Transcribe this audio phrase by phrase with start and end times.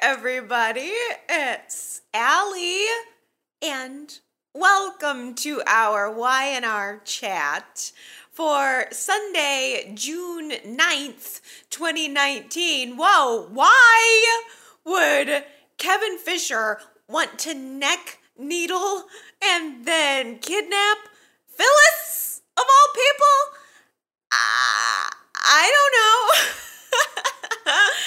[0.00, 0.92] everybody.
[1.28, 2.84] It's Allie,
[3.62, 4.18] and
[4.54, 7.92] welcome to our Y&R chat
[8.30, 11.40] for Sunday, June 9th,
[11.70, 12.96] 2019.
[12.96, 14.42] Whoa, why
[14.84, 15.44] would
[15.78, 19.04] Kevin Fisher want to neck, needle,
[19.42, 20.98] and then kidnap
[21.46, 23.38] Phyllis, of all people?
[24.32, 27.90] Uh, I don't know.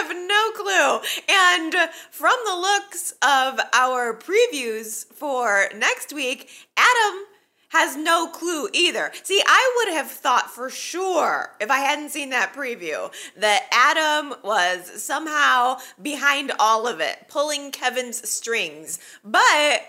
[0.00, 1.00] Have no clue.
[1.28, 1.74] And
[2.10, 7.26] from the looks of our previews for next week, Adam
[7.68, 9.12] has no clue either.
[9.22, 14.36] See, I would have thought for sure, if I hadn't seen that preview, that Adam
[14.42, 18.98] was somehow behind all of it, pulling Kevin's strings.
[19.22, 19.82] But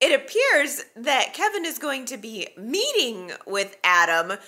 [0.00, 4.38] it appears that Kevin is going to be meeting with Adam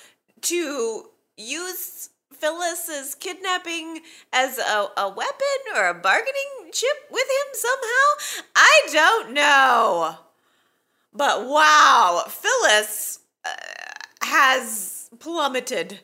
[0.43, 2.09] to use
[2.43, 4.01] Phyllis's kidnapping
[4.33, 8.43] as a, a weapon or a bargaining chip with him somehow?
[8.57, 10.17] I don't know.
[11.13, 13.51] But wow, Phyllis uh,
[14.25, 16.01] has plummeted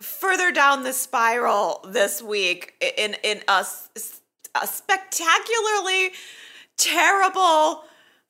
[0.00, 3.66] further down the spiral this week in in a,
[4.54, 6.12] a spectacularly
[6.76, 7.82] terrible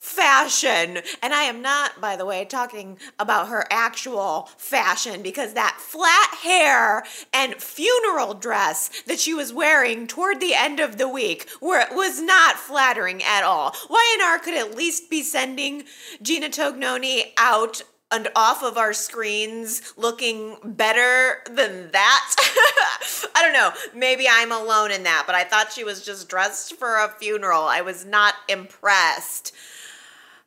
[0.03, 0.99] fashion.
[1.23, 6.35] And I am not, by the way, talking about her actual fashion because that flat
[6.43, 11.87] hair and funeral dress that she was wearing toward the end of the week were,
[11.93, 13.77] was not flattering at all.
[13.89, 15.85] Y&R could at least be sending
[16.21, 22.35] Gina Tognoni out and off of our screens looking better than that.
[23.37, 23.71] I don't know.
[23.95, 27.63] Maybe I'm alone in that, but I thought she was just dressed for a funeral.
[27.63, 29.55] I was not impressed.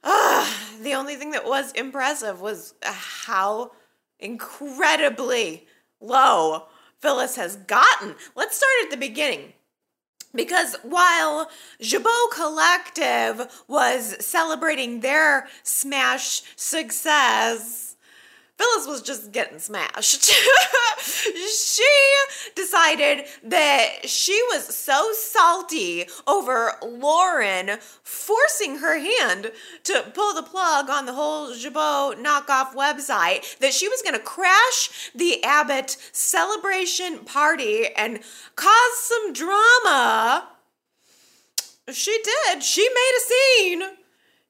[0.06, 3.72] The only thing that was impressive was how
[4.20, 5.68] incredibly
[6.00, 6.68] low
[7.00, 8.16] Phyllis has gotten.
[8.36, 9.54] Let's start at the beginning.
[10.34, 11.50] Because while
[11.82, 17.95] Jabot Collective was celebrating their smash success,
[18.58, 20.32] Phyllis was just getting smashed.
[21.02, 21.84] she
[22.56, 29.52] decided that she was so salty over Lauren forcing her hand
[29.84, 34.20] to pull the plug on the whole Jabot knockoff website that she was going to
[34.20, 38.20] crash the Abbott celebration party and
[38.56, 40.48] cause some drama.
[41.92, 42.64] She did.
[42.64, 43.84] She made a scene.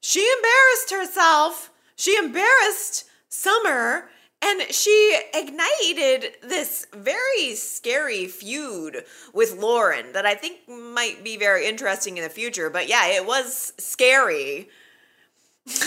[0.00, 1.72] She embarrassed herself.
[1.96, 3.04] She embarrassed
[3.36, 4.08] Summer,
[4.40, 9.04] and she ignited this very scary feud
[9.34, 12.70] with Lauren that I think might be very interesting in the future.
[12.70, 14.70] But yeah, it was scary.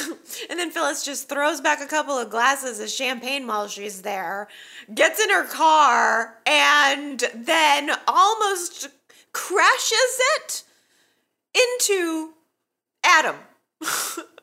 [0.49, 4.47] and then Phyllis just throws back a couple of glasses of champagne while she's there,
[4.93, 8.89] gets in her car, and then almost
[9.33, 10.63] crashes it
[11.55, 12.33] into
[13.03, 13.37] Adam.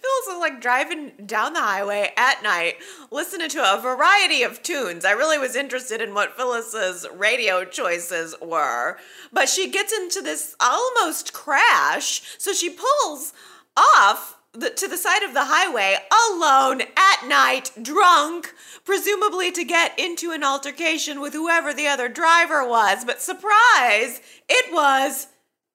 [0.00, 2.76] Phyllis was like driving down the highway at night,
[3.10, 5.04] listening to a variety of tunes.
[5.04, 8.98] I really was interested in what Phyllis's radio choices were.
[9.32, 13.32] But she gets into this almost crash, so she pulls
[13.76, 15.96] off the, to the side of the highway
[16.30, 18.54] alone at night, drunk,
[18.84, 23.04] presumably to get into an altercation with whoever the other driver was.
[23.04, 25.28] But surprise, it was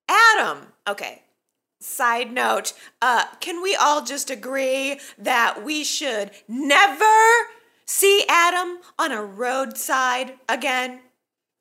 [0.10, 0.74] Adam.
[0.88, 1.24] Okay,
[1.84, 2.72] Side note,
[3.02, 7.04] uh, can we all just agree that we should never
[7.86, 11.02] see Adam on a roadside again?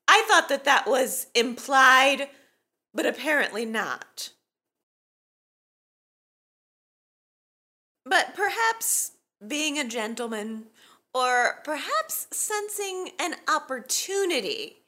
[0.07, 2.29] I thought that that was implied,
[2.95, 4.31] but apparently not.
[8.07, 9.13] But perhaps
[9.45, 10.67] being a gentleman,
[11.13, 14.82] or perhaps sensing an opportunity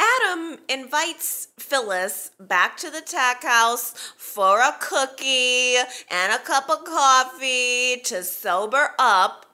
[0.00, 5.76] Adam invites Phyllis back to the tack house for a cookie
[6.10, 9.44] and a cup of coffee to sober up.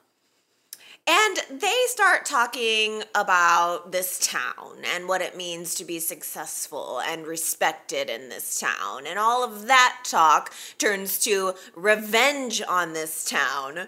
[1.05, 7.25] And they start talking about this town and what it means to be successful and
[7.25, 9.07] respected in this town.
[9.07, 13.87] And all of that talk turns to revenge on this town.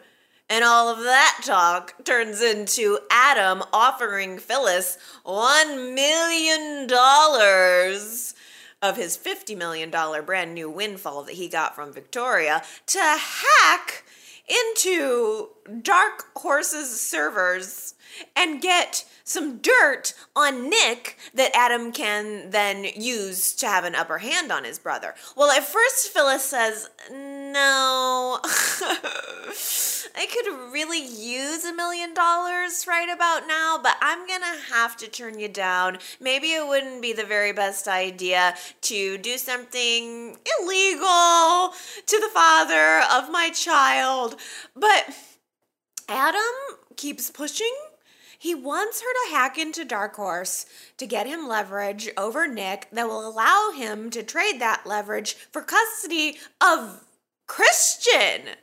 [0.50, 6.90] And all of that talk turns into Adam offering Phyllis $1 million
[8.82, 9.92] of his $50 million
[10.26, 14.04] brand new windfall that he got from Victoria to hack
[14.48, 15.50] into
[15.84, 17.94] Dark Horse's servers
[18.36, 24.18] and get some dirt on Nick that Adam can then use to have an upper
[24.18, 25.14] hand on his brother.
[25.36, 33.48] Well, at first, Phyllis says, No, I could really use a million dollars right about
[33.48, 36.00] now, but I'm gonna have to turn you down.
[36.20, 41.74] Maybe it wouldn't be the very best idea to do something illegal
[42.08, 44.38] to the father of my child.
[44.76, 45.16] But
[46.08, 46.42] Adam
[46.96, 47.74] keeps pushing
[48.40, 50.66] he wants her to hack into Dark Horse
[50.98, 55.62] to get him leverage over Nick that will allow him to trade that leverage for
[55.62, 57.04] custody of
[57.48, 58.56] Christian.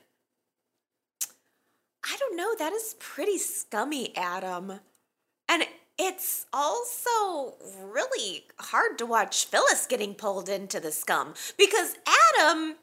[2.04, 4.80] I don't know, that is pretty scummy, Adam.
[5.48, 5.64] And
[5.98, 11.96] it's also really hard to watch Phyllis getting pulled into the scum because
[12.38, 12.76] Adam,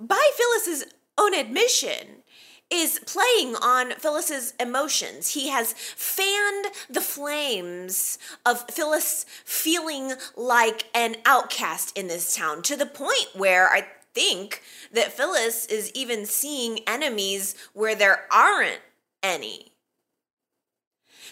[0.00, 2.23] by Phyllis's own admission,
[2.70, 5.34] is playing on Phyllis's emotions.
[5.34, 12.76] He has fanned the flames of Phyllis feeling like an outcast in this town to
[12.76, 14.62] the point where I think
[14.92, 18.80] that Phyllis is even seeing enemies where there aren't
[19.22, 19.72] any.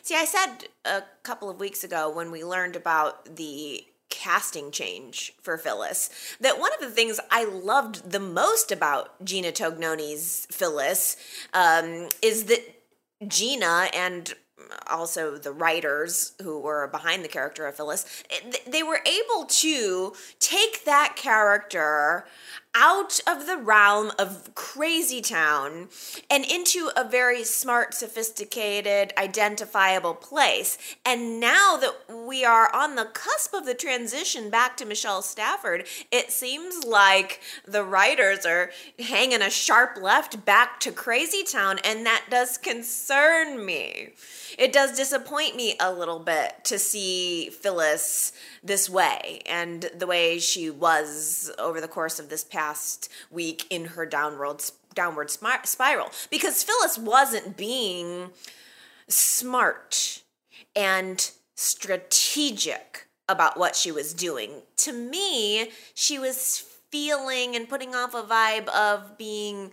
[0.03, 3.85] See, I said a couple of weeks ago when we learned about the
[4.23, 6.37] casting change for Phyllis.
[6.41, 11.17] That one of the things I loved the most about Gina Tognoni's Phyllis
[11.53, 12.61] um, is that
[13.27, 14.33] Gina and
[14.89, 18.23] also the writers who were behind the character of Phyllis,
[18.67, 22.25] they were able to take that character
[22.75, 25.89] out of the realm of crazy town
[26.31, 30.79] and into a very smart, sophisticated, identifiable place.
[31.05, 31.95] And now that
[32.27, 37.41] we are on the cusp of the transition back to Michelle Stafford, it seems like
[37.67, 43.65] the writers are hanging a sharp left back to crazy town, and that does concern
[43.67, 44.15] me.
[44.59, 48.33] It does disappoint me a little bit to see Phyllis
[48.63, 52.62] this way and the way she was over the course of this past
[53.31, 54.63] week in her downward
[54.95, 58.31] downward spiral because Phyllis wasn't being
[59.09, 60.23] smart
[60.77, 64.63] and strategic about what she was doing.
[64.79, 69.71] To me, she was feeling and putting off a vibe of being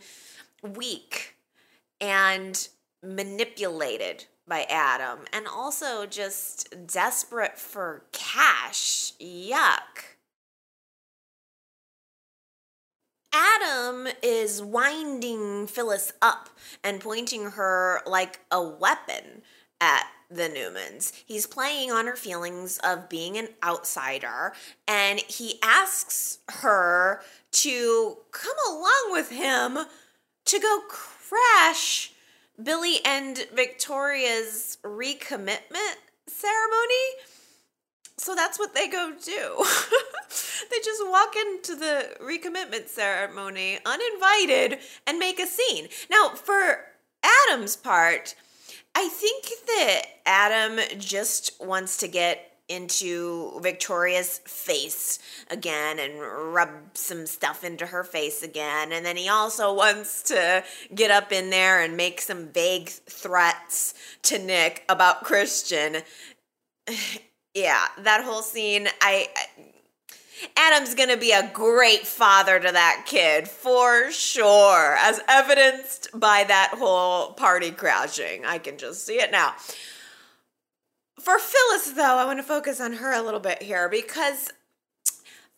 [0.64, 1.36] weak
[2.00, 2.68] and
[3.04, 9.14] manipulated by Adam and also just desperate for cash.
[9.20, 10.09] Yuck.
[13.34, 16.50] Adam is winding Phyllis up
[16.84, 19.44] and pointing her like a weapon
[19.80, 21.12] at the Newmans.
[21.26, 24.54] He's playing on her feelings of being an outsider
[24.88, 27.22] and he asks her
[27.52, 29.80] to come along with him
[30.46, 32.14] to go crash
[32.62, 35.96] Billy and Victoria's recommitment
[36.28, 37.39] ceremony.
[38.20, 39.66] So that's what they go do.
[40.70, 45.88] they just walk into the recommitment ceremony uninvited and make a scene.
[46.12, 46.86] Now, for
[47.24, 48.36] Adam's part,
[48.94, 55.18] I think that Adam just wants to get into Victoria's face
[55.50, 58.92] again and rub some stuff into her face again.
[58.92, 60.64] And then he also wants to
[60.94, 63.94] get up in there and make some vague threats
[64.24, 66.04] to Nick about Christian.
[67.62, 69.64] Yeah, that whole scene, I, I
[70.56, 76.76] Adam's gonna be a great father to that kid for sure, as evidenced by that
[76.78, 78.46] whole party crashing.
[78.46, 79.56] I can just see it now.
[81.20, 84.50] For Phyllis, though, I want to focus on her a little bit here because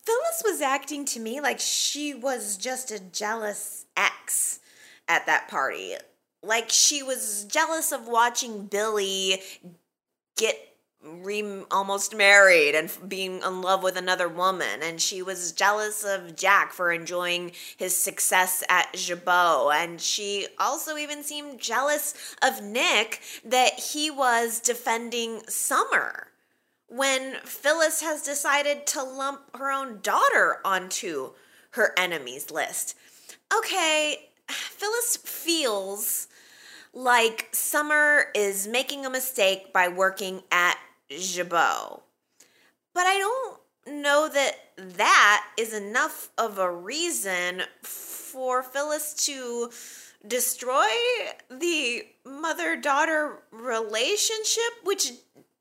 [0.04, 4.58] Phyllis was acting to me like she was just a jealous ex
[5.06, 5.94] at that party.
[6.42, 9.40] Like she was jealous of watching Billy
[10.36, 10.71] get
[11.04, 16.36] re- almost married and being in love with another woman and she was jealous of
[16.36, 23.20] Jack for enjoying his success at Jabot and she also even seemed jealous of Nick
[23.44, 26.28] that he was defending Summer
[26.86, 31.30] when Phyllis has decided to lump her own daughter onto
[31.70, 32.94] her enemies list.
[33.56, 36.28] Okay, Phyllis feels
[36.92, 40.76] like Summer is making a mistake by working at
[41.18, 42.02] Jabot.
[42.94, 43.60] But I don't
[44.02, 49.70] know that that is enough of a reason for Phyllis to
[50.26, 50.88] destroy
[51.50, 55.12] the mother daughter relationship, which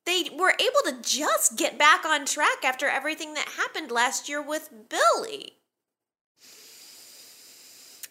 [0.05, 4.41] they were able to just get back on track after everything that happened last year
[4.41, 5.53] with Billy.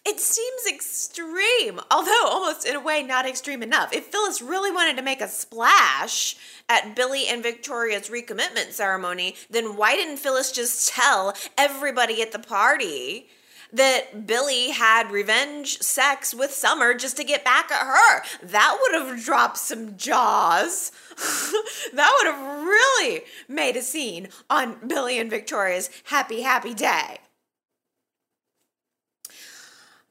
[0.03, 3.93] It seems extreme, although almost in a way not extreme enough.
[3.93, 6.35] If Phyllis really wanted to make a splash
[6.67, 12.39] at Billy and Victoria's recommitment ceremony, then why didn't Phyllis just tell everybody at the
[12.39, 13.27] party
[13.71, 18.23] that Billy had revenge sex with Summer just to get back at her?
[18.41, 20.91] That would have dropped some jaws.
[21.93, 27.19] that would have really made a scene on Billy and Victoria's happy, happy day.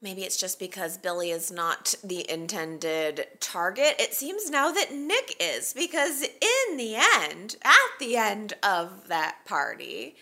[0.03, 3.95] Maybe it's just because Billy is not the intended target.
[3.99, 9.37] It seems now that Nick is, because in the end, at the end of that
[9.45, 10.15] party,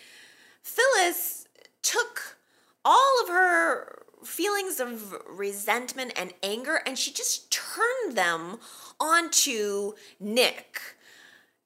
[0.62, 1.48] Phyllis
[1.81, 2.38] took
[2.83, 8.59] all of her feelings of resentment and anger and she just turned them
[9.00, 10.81] onto Nick,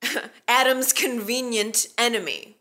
[0.47, 2.57] Adam's convenient enemy.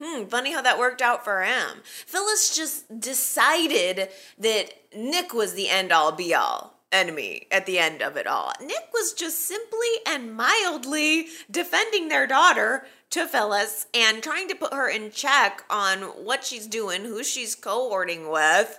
[0.00, 1.82] Hmm, funny how that worked out for him.
[2.06, 8.00] Phyllis just decided that Nick was the end all be all enemy at the end
[8.00, 8.52] of it all.
[8.60, 14.72] Nick was just simply and mildly defending their daughter to Phyllis and trying to put
[14.72, 18.78] her in check on what she's doing, who she's cohorting with.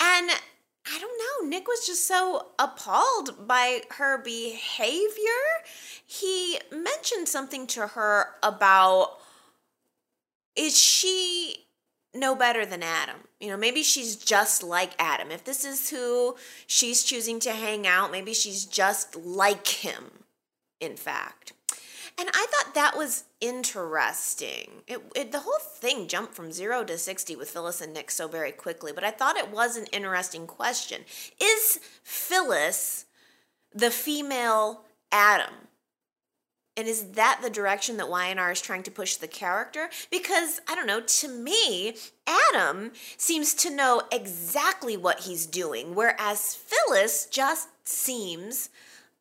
[0.00, 0.30] And
[0.86, 5.06] I don't know, Nick was just so appalled by her behavior.
[6.04, 9.18] He mentioned something to her about
[10.56, 11.66] is she
[12.14, 13.16] no better than Adam.
[13.38, 15.30] You know, maybe she's just like Adam.
[15.30, 20.24] If this is who she's choosing to hang out, maybe she's just like him,
[20.80, 21.52] in fact.
[22.18, 24.82] And I thought that was interesting.
[24.86, 28.28] It, it, the whole thing jumped from zero to 60 with Phyllis and Nick so
[28.28, 31.02] very quickly, but I thought it was an interesting question.
[31.40, 33.06] Is Phyllis
[33.72, 35.68] the female Adam?
[36.76, 39.90] And is that the direction that Y&R is trying to push the character?
[40.10, 41.96] Because, I don't know, to me,
[42.26, 48.70] Adam seems to know exactly what he's doing, whereas Phyllis just seems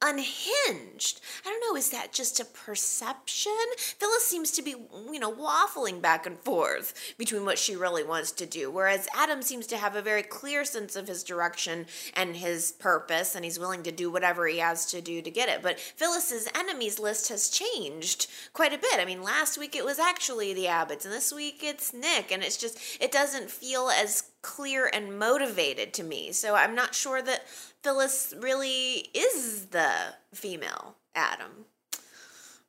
[0.01, 1.20] unhinged.
[1.46, 3.51] I don't know, is that just a perception?
[3.77, 4.75] Phyllis seems to be,
[5.12, 9.41] you know, waffling back and forth between what she really wants to do, whereas Adam
[9.41, 13.60] seems to have a very clear sense of his direction and his purpose, and he's
[13.60, 15.62] willing to do whatever he has to do to get it.
[15.62, 19.00] But Phyllis's enemies list has changed quite a bit.
[19.00, 22.41] I mean, last week it was actually the Abbotts, and this week it's Nick, and
[22.41, 26.32] it's just, it doesn't feel as clear and motivated to me.
[26.32, 27.44] So I'm not sure that
[27.83, 31.65] Phyllis really is the female Adam.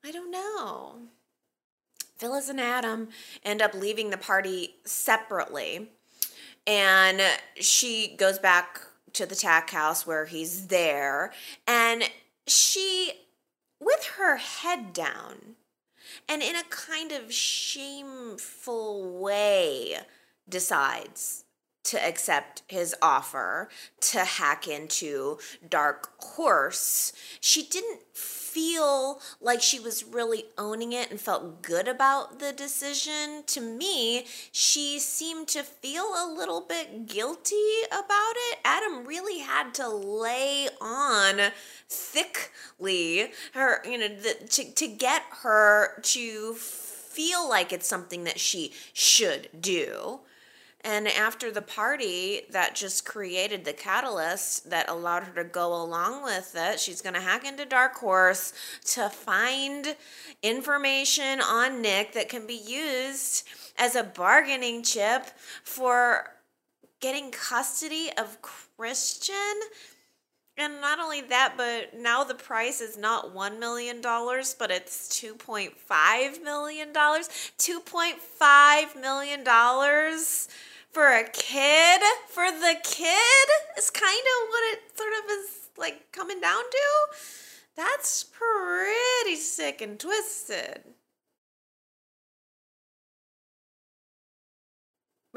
[0.05, 0.99] I don't know.
[2.17, 3.09] Phyllis and Adam
[3.45, 5.91] end up leaving the party separately,
[6.67, 7.21] and
[7.57, 8.81] she goes back
[9.15, 11.33] to the tack house where he's there,
[11.67, 12.05] and
[12.47, 13.13] she,
[13.81, 15.57] with her head down,
[16.29, 19.97] and in a kind of shameful way,
[20.49, 21.45] decides
[21.85, 23.69] to accept his offer
[24.01, 28.01] to hack into Dark Horse, she didn't
[28.51, 33.45] feel like she was really owning it and felt good about the decision.
[33.47, 38.59] To me, she seemed to feel a little bit guilty about it.
[38.65, 41.53] Adam really had to lay on
[41.89, 48.41] thickly her, you know, the, to, to get her to feel like it's something that
[48.41, 50.21] she should do.
[50.83, 56.25] And after the party, that just created the catalyst that allowed her to go along
[56.25, 56.81] with it.
[56.81, 58.55] She's going to hack into Dark Horse
[58.93, 59.95] to find
[60.43, 63.47] information on Nick that can be used
[63.77, 65.27] as a bargaining chip
[65.65, 66.33] for
[67.01, 69.37] getting custody of Christian.
[70.61, 76.45] And not only that, but now the price is not $1 million, but it's $2.5
[76.45, 76.93] million.
[76.93, 79.43] $2.5 million
[80.91, 83.49] for a kid, for the kid,
[83.79, 87.09] is kind of what it sort of is like coming down to.
[87.75, 90.83] That's pretty sick and twisted.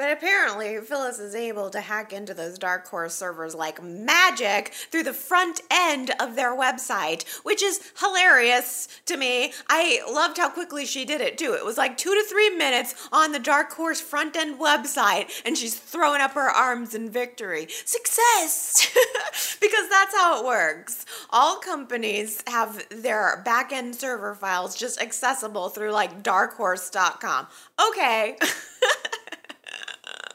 [0.03, 5.03] But apparently, Phyllis is able to hack into those Dark Horse servers like magic through
[5.03, 9.53] the front end of their website, which is hilarious to me.
[9.69, 11.53] I loved how quickly she did it too.
[11.53, 15.57] It was like two to three minutes on the Dark Horse front end website, and
[15.57, 17.67] she's throwing up her arms in victory.
[17.85, 18.93] Success!
[19.61, 21.05] because that's how it works.
[21.29, 27.47] All companies have their back end server files just accessible through like darkhorse.com.
[27.89, 28.37] Okay.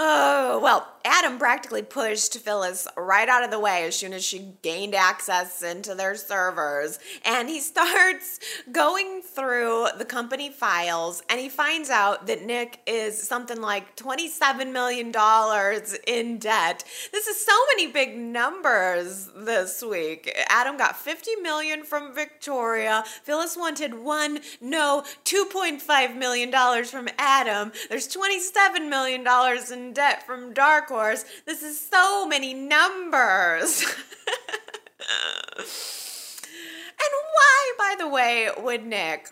[0.00, 4.52] Oh, well, Adam practically pushed Phyllis right out of the way as soon as she
[4.62, 7.00] gained access into their servers.
[7.24, 8.38] And he starts
[8.70, 14.72] going through the company files and he finds out that Nick is something like $27
[14.72, 15.12] million
[16.06, 16.84] in debt.
[17.10, 20.32] This is so many big numbers this week.
[20.48, 23.02] Adam got 50 million from Victoria.
[23.24, 27.72] Phyllis wanted one, no, $2.5 million from Adam.
[27.88, 29.26] There's $27 million
[29.72, 31.24] in debt from Dark Horse.
[31.46, 33.82] This is so many numbers.
[35.58, 35.66] and
[37.34, 39.28] why, by the way, would Nick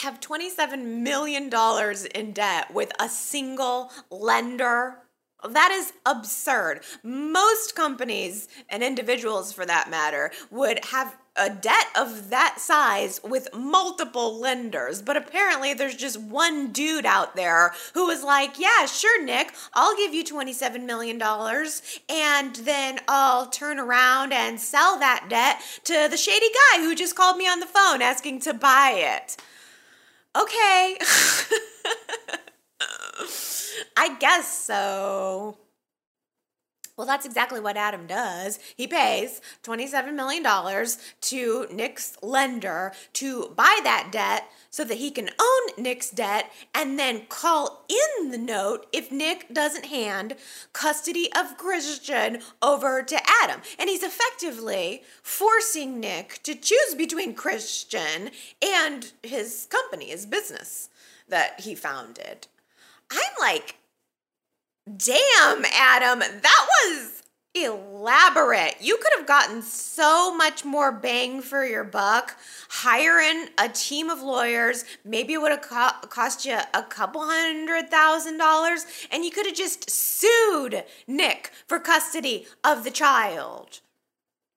[0.00, 1.50] have $27 million
[2.14, 4.98] in debt with a single lender?
[5.48, 6.80] That is absurd.
[7.02, 13.48] Most companies and individuals, for that matter, would have a debt of that size with
[13.54, 15.02] multiple lenders.
[15.02, 19.96] But apparently, there's just one dude out there who was like, Yeah, sure, Nick, I'll
[19.96, 21.20] give you $27 million
[22.08, 27.16] and then I'll turn around and sell that debt to the shady guy who just
[27.16, 29.36] called me on the phone asking to buy it.
[30.36, 30.98] Okay.
[33.96, 35.58] I guess so.
[36.96, 38.60] Well, that's exactly what Adam does.
[38.76, 40.44] He pays $27 million
[41.22, 46.96] to Nick's lender to buy that debt so that he can own Nick's debt and
[46.96, 50.36] then call in the note if Nick doesn't hand
[50.72, 53.60] custody of Christian over to Adam.
[53.76, 58.30] And he's effectively forcing Nick to choose between Christian
[58.62, 60.90] and his company, his business
[61.28, 62.46] that he founded.
[63.10, 63.76] I'm like,
[64.86, 67.22] Damn, Adam, that was
[67.54, 68.76] elaborate.
[68.80, 72.36] You could have gotten so much more bang for your buck
[72.68, 74.84] hiring a team of lawyers.
[75.02, 79.46] Maybe it would have co- cost you a couple hundred thousand dollars, and you could
[79.46, 83.80] have just sued Nick for custody of the child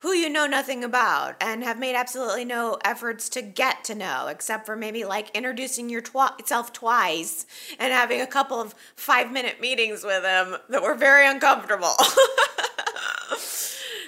[0.08, 4.28] who you know nothing about and have made absolutely no efforts to get to know,
[4.28, 7.46] except for maybe like introducing yourself twice
[7.78, 11.92] and having a couple of five minute meetings with him that were very uncomfortable.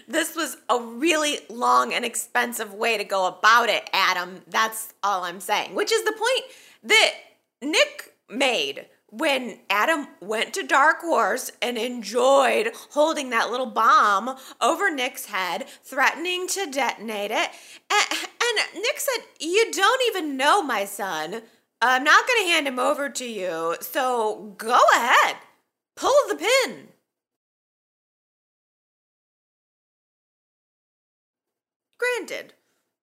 [0.08, 4.42] this was a really long and expensive way to go about it, Adam.
[4.48, 6.44] That's all I'm saying, which is the point
[6.84, 7.12] that
[7.62, 14.92] Nick made when Adam went to Dark Horse and enjoyed holding that little bomb over
[14.92, 17.50] Nick's head, threatening to detonate it.
[17.92, 21.42] And, and Nick said, You don't even know my son.
[21.82, 25.38] I'm not going to hand him over to you, so go ahead,
[25.96, 26.90] pull the pin.
[31.98, 32.54] Granted,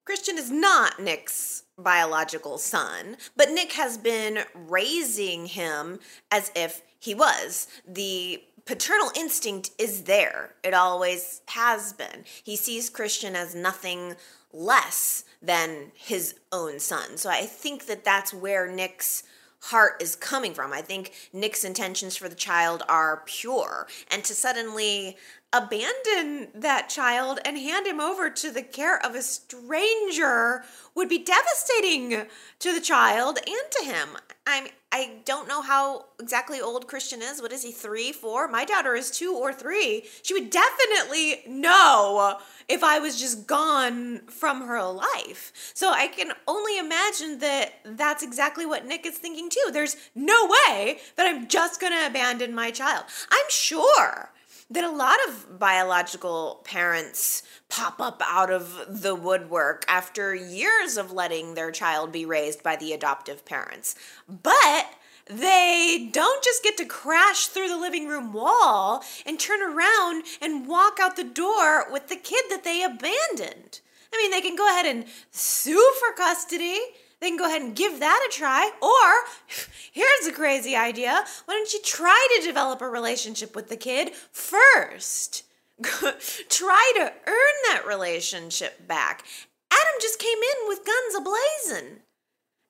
[0.05, 7.15] Christian is not Nick's biological son, but Nick has been raising him as if he
[7.15, 7.69] was.
[7.87, 12.25] The paternal instinct is there, it always has been.
[12.43, 14.17] He sees Christian as nothing
[14.53, 17.17] less than his own son.
[17.17, 19.23] So I think that that's where Nick's
[19.61, 20.73] heart is coming from.
[20.73, 23.87] I think Nick's intentions for the child are pure.
[24.11, 25.17] And to suddenly
[25.53, 30.65] abandon that child and hand him over to the care of a stranger
[30.95, 32.27] would be devastating
[32.59, 34.09] to the child and to him.
[34.47, 37.43] I'm I don't know how exactly old Christian is.
[37.43, 38.49] What is he, three, four?
[38.49, 40.05] My daughter is two or three.
[40.23, 45.53] She would definitely know if I was just gone from her life.
[45.75, 49.71] So I can only imagine that that's exactly what Nick is thinking too.
[49.71, 53.05] There's no way that I'm just gonna abandon my child.
[53.31, 54.31] I'm sure
[54.71, 61.13] that a lot of biological parents pop up out of the woodwork after years of
[61.13, 63.95] letting their child be raised by the adoptive parents.
[64.29, 64.87] But
[65.27, 70.67] they don't just get to crash through the living room wall and turn around and
[70.67, 73.81] walk out the door with the kid that they abandoned.
[74.13, 76.79] I mean, they can go ahead and sue for custody
[77.21, 78.71] they can go ahead and give that a try.
[78.81, 79.25] Or,
[79.93, 84.15] here's a crazy idea why don't you try to develop a relationship with the kid
[84.33, 85.45] first?
[85.83, 89.25] try to earn that relationship back.
[89.71, 91.99] Adam just came in with guns ablazing.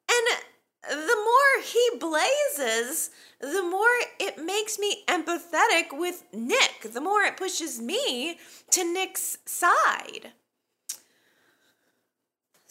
[0.08, 0.42] And
[0.88, 3.86] the more he blazes, the more
[4.18, 8.38] it makes me empathetic with Nick, the more it pushes me
[8.70, 10.32] to Nick's side.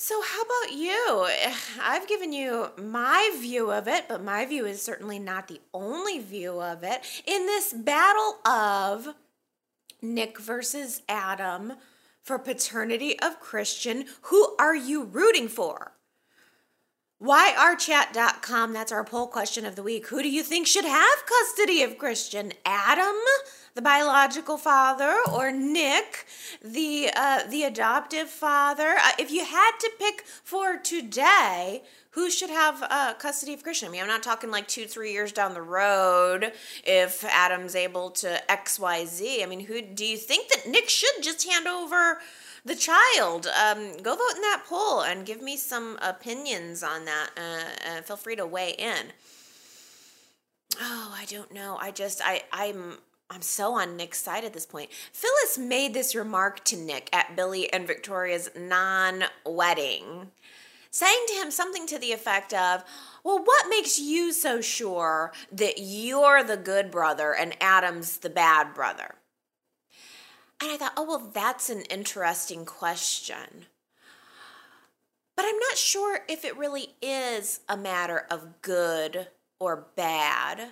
[0.07, 1.27] So, how about you?
[1.81, 6.19] I've given you my view of it, but my view is certainly not the only
[6.19, 7.01] view of it.
[7.25, 9.15] In this battle of
[10.03, 11.73] Nick versus Adam
[12.21, 15.94] for paternity of Christian, who are you rooting for?
[17.23, 20.07] YRChat.com, that's our poll question of the week.
[20.07, 22.51] Who do you think should have custody of Christian?
[22.65, 23.15] Adam,
[23.73, 26.25] the biological father, or Nick,
[26.61, 28.95] the uh, the adoptive father?
[28.97, 33.87] Uh, if you had to pick for today, who should have uh, custody of Christian?
[33.87, 36.51] I mean, I'm not talking like two, three years down the road
[36.83, 39.41] if Adam's able to X, Y, Z.
[39.41, 42.19] I mean, who do you think that Nick should just hand over?
[42.65, 43.47] The child.
[43.47, 47.29] Um, go vote in that poll and give me some opinions on that.
[47.37, 49.13] Uh, uh, feel free to weigh in.
[50.81, 51.77] Oh, I don't know.
[51.79, 52.97] I just I I'm
[53.29, 54.89] I'm so on Nick's side at this point.
[55.13, 60.31] Phyllis made this remark to Nick at Billy and Victoria's non-wedding,
[60.91, 62.83] saying to him something to the effect of,
[63.23, 68.73] "Well, what makes you so sure that you're the good brother and Adam's the bad
[68.73, 69.15] brother?"
[70.61, 73.65] And I thought, oh, well, that's an interesting question.
[75.35, 79.27] But I'm not sure if it really is a matter of good
[79.59, 80.69] or bad,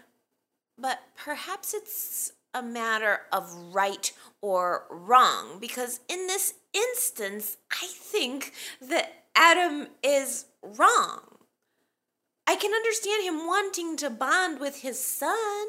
[0.77, 8.53] but perhaps it's a matter of right or wrong, because in this instance, I think
[8.81, 11.21] that Adam is wrong.
[12.45, 15.65] I can understand him wanting to bond with his son,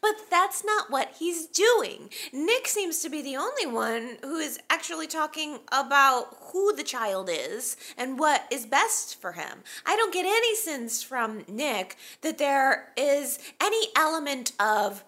[0.00, 2.10] but that's not what he's doing.
[2.32, 7.28] Nick seems to be the only one who is actually talking about who the child
[7.32, 9.62] is and what is best for him.
[9.86, 15.04] I don't get any sense from Nick that there is any element of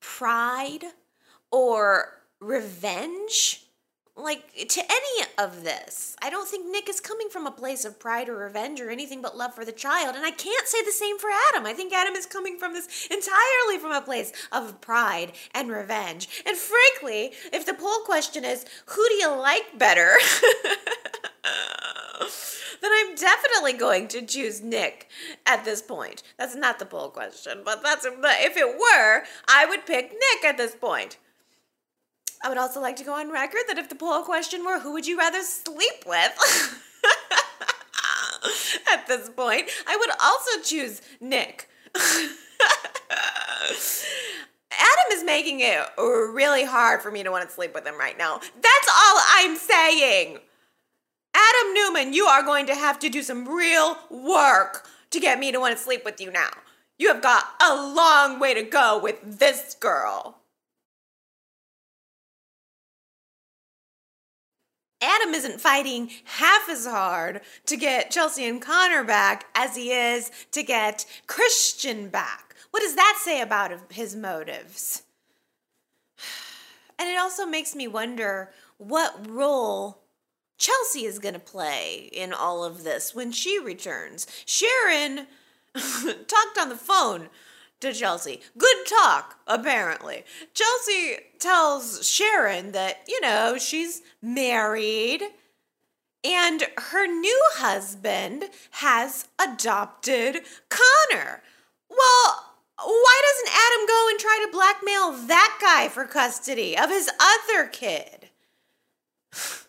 [0.00, 0.84] pride
[1.50, 3.61] or revenge
[4.16, 6.16] like to any of this.
[6.20, 9.22] I don't think Nick is coming from a place of pride or revenge or anything
[9.22, 10.16] but love for the child.
[10.16, 11.66] And I can't say the same for Adam.
[11.66, 16.42] I think Adam is coming from this entirely from a place of pride and revenge.
[16.46, 20.12] And frankly, if the poll question is, who do you like better?
[22.82, 25.08] then I'm definitely going to choose Nick
[25.46, 26.22] at this point.
[26.38, 30.58] That's not the poll question, but that's if it were, I would pick Nick at
[30.58, 31.16] this point.
[32.42, 34.92] I would also like to go on record that if the poll question were who
[34.92, 36.32] would you rather sleep with
[38.92, 41.68] at this point, I would also choose Nick.
[44.74, 48.18] Adam is making it really hard for me to want to sleep with him right
[48.18, 48.38] now.
[48.38, 50.38] That's all I'm saying.
[51.34, 55.52] Adam Newman, you are going to have to do some real work to get me
[55.52, 56.50] to want to sleep with you now.
[56.98, 60.41] You have got a long way to go with this girl.
[65.02, 70.30] Adam isn't fighting half as hard to get Chelsea and Connor back as he is
[70.52, 72.54] to get Christian back.
[72.70, 75.02] What does that say about his motives?
[76.98, 80.02] And it also makes me wonder what role
[80.56, 84.28] Chelsea is going to play in all of this when she returns.
[84.46, 85.26] Sharon
[85.74, 87.28] talked on the phone
[87.82, 88.40] to Chelsea.
[88.56, 90.24] Good talk, apparently.
[90.54, 95.22] Chelsea tells Sharon that, you know, she's married
[96.24, 101.42] and her new husband has adopted Connor.
[101.90, 107.10] Well, why doesn't Adam go and try to blackmail that guy for custody of his
[107.20, 108.30] other kid?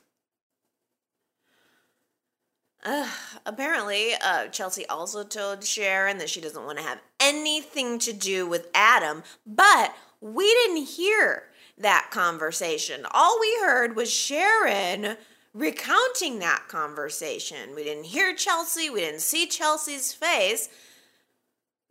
[2.84, 3.10] Uh,
[3.46, 8.46] apparently, uh, Chelsea also told Sharon that she doesn't want to have anything to do
[8.46, 11.44] with Adam, but we didn't hear
[11.78, 13.06] that conversation.
[13.12, 15.18] All we heard was Sharon
[15.54, 17.76] recounting that conversation.
[17.76, 20.70] We didn't hear Chelsea, we didn't see Chelsea's face.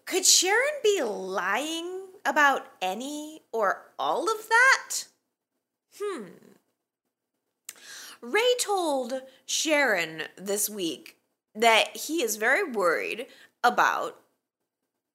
[0.05, 5.05] Could Sharon be lying about any or all of that?
[6.01, 6.52] Hmm.
[8.23, 11.17] Ray told Sharon this week
[11.57, 13.27] that he is very worried
[13.65, 14.21] about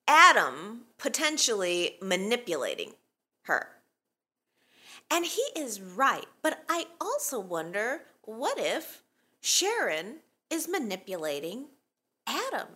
[0.07, 2.93] Adam potentially manipulating
[3.43, 3.69] her.
[5.09, 9.03] And he is right, but I also wonder what if
[9.39, 10.17] Sharon
[10.49, 11.67] is manipulating
[12.27, 12.67] Adam?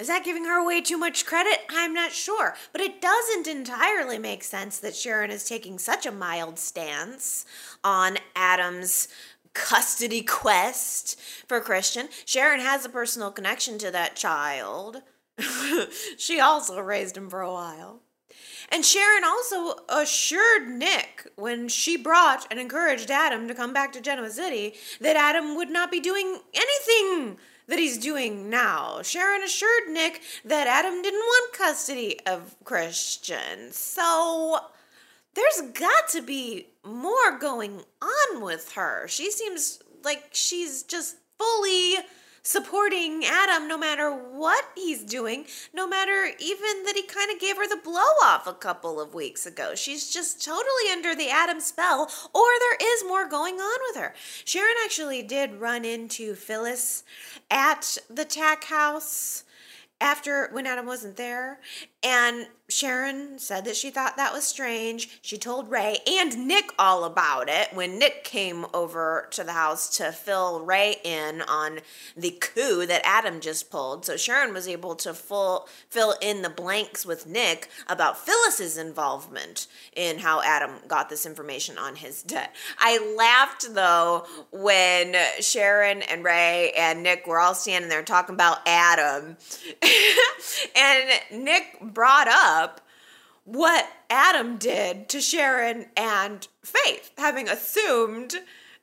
[0.00, 1.58] Is that giving her way too much credit?
[1.68, 2.54] I'm not sure.
[2.72, 7.44] But it doesn't entirely make sense that Sharon is taking such a mild stance
[7.84, 9.08] on Adam's
[9.54, 12.08] custody quest for Christian.
[12.24, 15.02] Sharon has a personal connection to that child.
[16.16, 18.02] she also raised him for a while.
[18.68, 24.00] And Sharon also assured Nick when she brought and encouraged Adam to come back to
[24.00, 27.36] Genoa City that Adam would not be doing anything
[27.66, 29.02] that he's doing now.
[29.02, 33.72] Sharon assured Nick that Adam didn't want custody of Christian.
[33.72, 34.60] So
[35.40, 39.06] there's got to be more going on with her.
[39.08, 41.96] She seems like she's just fully
[42.42, 47.56] supporting Adam no matter what he's doing, no matter even that he kind of gave
[47.56, 49.74] her the blow off a couple of weeks ago.
[49.74, 54.14] She's just totally under the Adam spell, or there is more going on with her.
[54.44, 57.04] Sharon actually did run into Phyllis
[57.50, 59.44] at the tack house
[60.00, 61.60] after when Adam wasn't there,
[62.02, 65.18] and Sharon said that she thought that was strange.
[65.22, 69.96] She told Ray and Nick all about it when Nick came over to the house
[69.98, 71.80] to fill Ray in on
[72.16, 74.06] the coup that Adam just pulled.
[74.06, 79.66] So Sharon was able to full fill in the blanks with Nick about Phyllis's involvement
[79.96, 82.54] in how Adam got this information on his debt.
[82.78, 88.58] I laughed though when Sharon and Ray and Nick were all standing there talking about
[88.66, 89.36] Adam.
[90.76, 92.80] and Nick brought up
[93.44, 98.34] what Adam did to Sharon and Faith, having assumed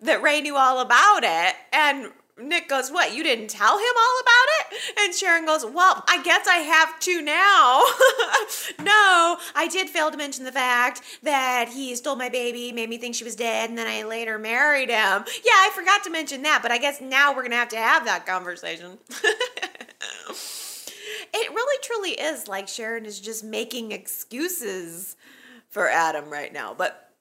[0.01, 1.55] that Ray knew all about it.
[1.71, 3.15] And Nick goes, What?
[3.15, 4.99] You didn't tell him all about it?
[4.99, 7.83] And Sharon goes, Well, I guess I have to now.
[8.83, 12.97] no, I did fail to mention the fact that he stole my baby, made me
[12.97, 15.23] think she was dead, and then I later married him.
[15.43, 17.77] Yeah, I forgot to mention that, but I guess now we're going to have to
[17.77, 18.97] have that conversation.
[21.33, 25.15] it really truly is like Sharon is just making excuses
[25.69, 26.73] for Adam right now.
[26.77, 27.11] But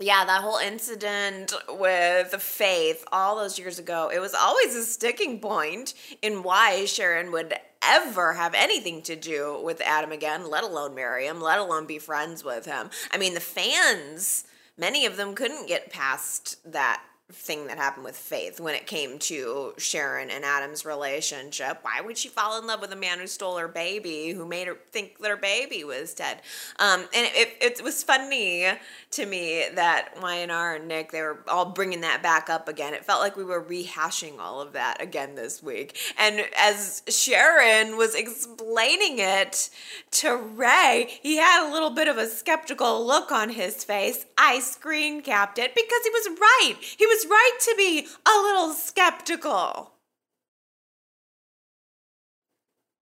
[0.00, 5.40] yeah, that whole incident with Faith all those years ago, it was always a sticking
[5.40, 10.94] point in why Sharon would ever have anything to do with Adam again, let alone
[10.94, 12.90] marry him, let alone be friends with him.
[13.10, 14.44] I mean, the fans,
[14.76, 19.18] many of them couldn't get past that thing that happened with Faith when it came
[19.18, 21.78] to Sharon and Adam's relationship.
[21.82, 24.66] Why would she fall in love with a man who stole her baby, who made
[24.66, 26.40] her think that her baby was dead?
[26.78, 28.66] Um, and it, it, it was funny
[29.10, 32.94] to me that Y&R and Nick, they were all bringing that back up again.
[32.94, 35.98] It felt like we were rehashing all of that again this week.
[36.18, 39.68] And as Sharon was explaining it
[40.12, 44.24] to Ray, he had a little bit of a skeptical look on his face.
[44.38, 46.76] I screen capped it because he was right.
[46.80, 49.92] He was was right to be a little skeptical.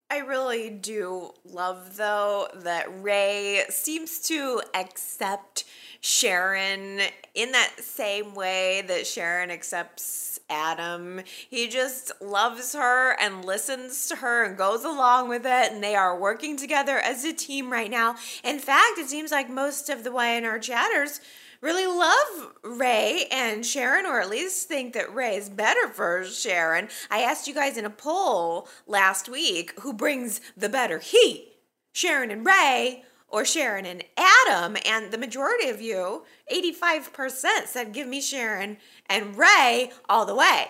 [0.08, 5.64] I really do love, though, that Ray seems to accept
[6.00, 7.00] Sharon
[7.34, 11.22] in that same way that Sharon accepts Adam.
[11.50, 15.96] He just loves her and listens to her and goes along with it, and they
[15.96, 18.14] are working together as a team right now.
[18.44, 21.20] In fact, it seems like most of the Y&R chatters
[21.60, 26.88] really love Ray and Sharon, or at least think that Ray is better for Sharon.
[27.10, 31.52] I asked you guys in a poll last week who brings the better heat,
[31.92, 38.06] Sharon and Ray or Sharon and Adam, and the majority of you, 85%, said give
[38.06, 40.66] me Sharon and Ray all the way.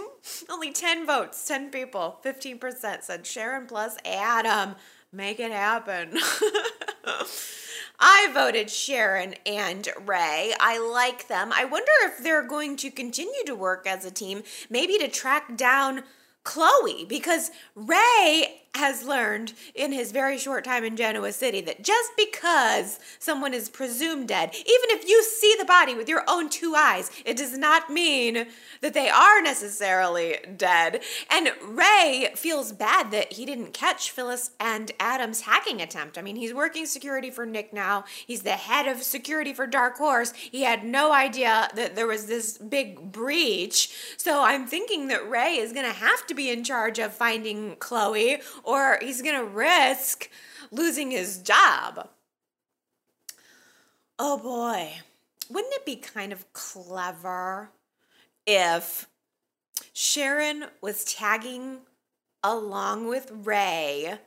[0.48, 4.76] Only 10 votes, 10 people, 15% said Sharon plus Adam.
[5.12, 6.18] Make it happen.
[8.00, 10.54] I voted Sharon and Ray.
[10.60, 11.52] I like them.
[11.52, 15.56] I wonder if they're going to continue to work as a team, maybe to track
[15.56, 16.04] down
[16.44, 22.12] Chloe, because Ray has learned in his very short time in Genoa City that just
[22.16, 26.74] because someone is presumed dead, even if you see the body with your own two
[26.76, 28.46] eyes, it does not mean
[28.80, 31.02] that they are necessarily dead.
[31.30, 36.16] And Ray feels bad that he didn't catch Phyllis and Adam's hacking attempt.
[36.16, 39.96] I mean, he's working security for Nick now, he's the head of security for Dark
[39.96, 40.32] Horse.
[40.32, 43.90] He had no idea that there was this big breach.
[44.16, 47.76] So I'm thinking that Ray is going to have to be in charge of finding
[47.76, 50.28] Chloe or he's going to risk
[50.70, 52.10] losing his job.
[54.18, 54.92] Oh boy,
[55.48, 57.70] wouldn't it be kind of clever
[58.46, 59.06] if
[59.94, 61.78] Sharon was tagging
[62.44, 64.18] along with Ray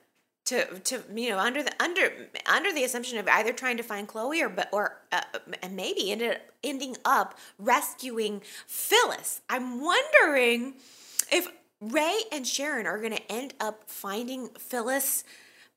[0.45, 2.11] to to you know under the under
[2.51, 5.21] under the assumption of either trying to find Chloe or but or uh,
[5.69, 9.41] maybe ended ending up rescuing Phyllis.
[9.49, 10.73] I'm wondering
[11.31, 11.47] if
[11.81, 15.23] Ray and Sharon are going to end up finding Phyllis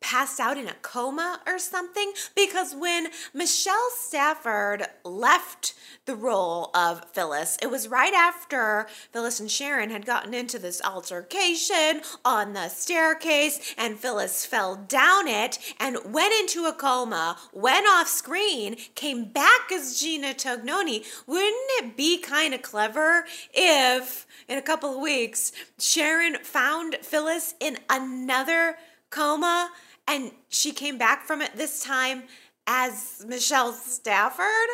[0.04, 5.72] passed out in a coma or something because when Michelle Stafford left
[6.04, 10.82] the role of Phyllis, it was right after Phyllis and Sharon had gotten into this
[10.82, 17.86] altercation on the staircase and Phyllis fell down it and went into a coma, went
[17.88, 21.02] off screen, came back as Gina Tognoni.
[21.26, 27.54] Wouldn't it be kind of clever if in a couple of weeks Sharon found Phyllis
[27.58, 28.76] in another
[29.08, 29.70] coma
[30.08, 32.24] and she came back from it this time
[32.66, 34.70] as Michelle Stafford?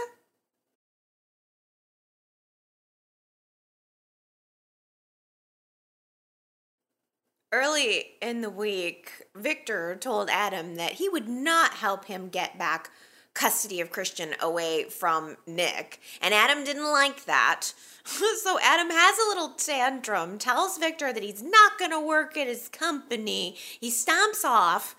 [7.53, 12.90] early in the week, Victor told Adam that he would not help him get back
[13.35, 16.01] custody of Christian away from Nick.
[16.21, 17.73] And Adam didn't like that.
[18.05, 22.49] so Adam has a little tantrum, tells Victor that he's not going to work at
[22.49, 23.57] his company.
[23.81, 24.97] He stomps off,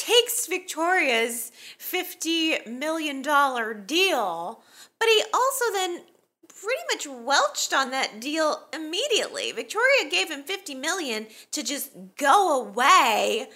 [0.00, 3.20] takes Victoria's $50 million
[3.84, 4.62] deal,
[4.98, 6.00] but he also then
[6.48, 9.52] pretty much welched on that deal immediately.
[9.52, 13.48] Victoria gave him 50 million to just go away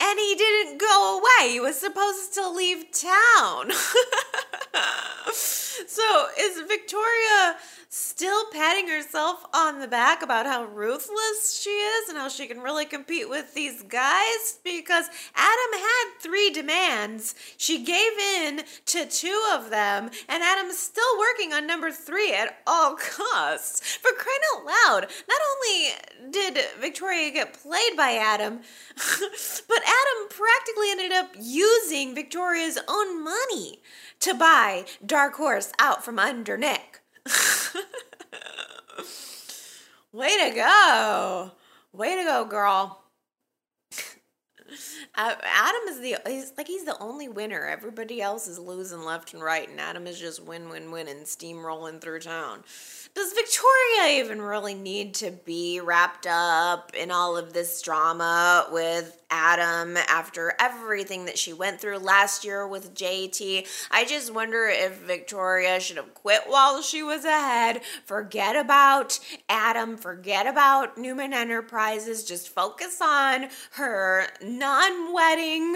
[0.00, 1.52] and he didn't go away.
[1.52, 3.70] He was supposed to leave town.
[5.32, 7.56] so is Victoria
[7.90, 12.60] still patting herself on the back about how ruthless she is and how she can
[12.60, 17.34] really compete with these guys because Adam had three demands.
[17.56, 22.58] She gave in to two of them, and Adam's still working on number three at
[22.66, 23.96] all costs.
[23.96, 28.60] For crying out loud, not only did Victoria get played by Adam,
[29.68, 33.80] but Adam practically ended up using Victoria's own money
[34.20, 37.00] to buy Dark Horse out from under Nick.
[40.12, 41.52] Way to go.
[41.92, 43.02] Way to go, girl.
[45.14, 47.66] Uh, Adam is the he's like he's the only winner.
[47.66, 51.24] Everybody else is losing left and right, and Adam is just win win win and
[51.24, 52.62] steamrolling through town.
[53.18, 59.20] Does Victoria even really need to be wrapped up in all of this drama with
[59.28, 63.66] Adam after everything that she went through last year with JT?
[63.90, 67.80] I just wonder if Victoria should have quit while she was ahead.
[68.04, 75.74] Forget about Adam, forget about Newman Enterprises, just focus on her non wedding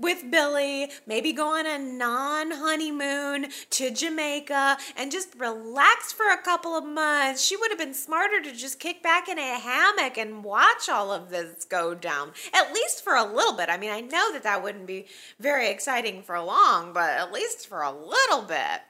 [0.00, 6.42] with Billy, maybe go on a non honeymoon to Jamaica and just relax for a
[6.42, 7.42] couple of months.
[7.42, 11.12] She would have been smarter to just kick back in a hammock and watch all
[11.12, 13.68] of this go down, at least for a little bit.
[13.68, 15.06] I mean, I know that that wouldn't be
[15.38, 18.80] very exciting for long, but at least for a little bit.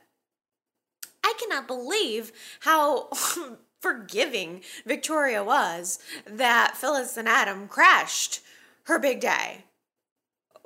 [1.24, 3.08] I cannot believe how
[3.80, 8.40] forgiving Victoria was that Phyllis and Adam crashed
[8.84, 9.64] her big day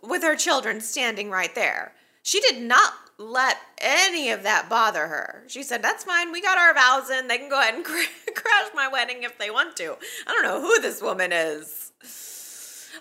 [0.07, 1.93] with her children standing right there.
[2.23, 5.45] She did not let any of that bother her.
[5.47, 6.33] She said, That's fine.
[6.33, 7.29] We got our vows in.
[7.29, 9.97] They can go ahead and crash my wedding if they want to.
[10.27, 11.93] I don't know who this woman is.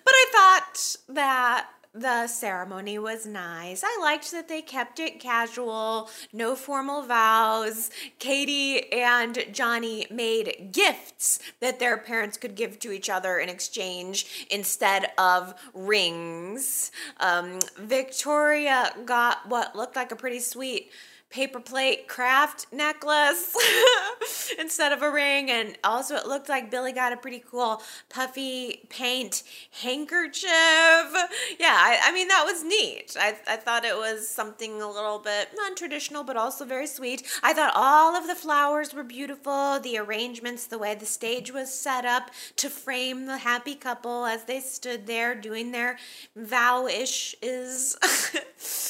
[0.04, 3.84] But I thought that the ceremony was nice.
[3.86, 7.92] I liked that they kept it casual, no formal vows.
[8.18, 14.48] Katie and Johnny made gifts that their parents could give to each other in exchange
[14.50, 16.92] instead of rings.
[17.20, 20.92] Um, Victoria got what looked like a pretty sweet
[21.34, 23.58] paper plate craft necklace
[24.60, 25.50] instead of a ring.
[25.50, 29.42] And also, it looked like Billy got a pretty cool puffy paint
[29.82, 30.46] handkerchief.
[30.46, 33.18] Yeah, I, I mean, that was neat.
[33.20, 37.24] I, I thought it was something a little bit non traditional, but also very sweet.
[37.42, 41.74] I thought all of the flowers were beautiful, the arrangements, the way the stage was
[41.74, 45.98] set up to frame the happy couple as they stood there doing their
[46.36, 47.98] vow ish is.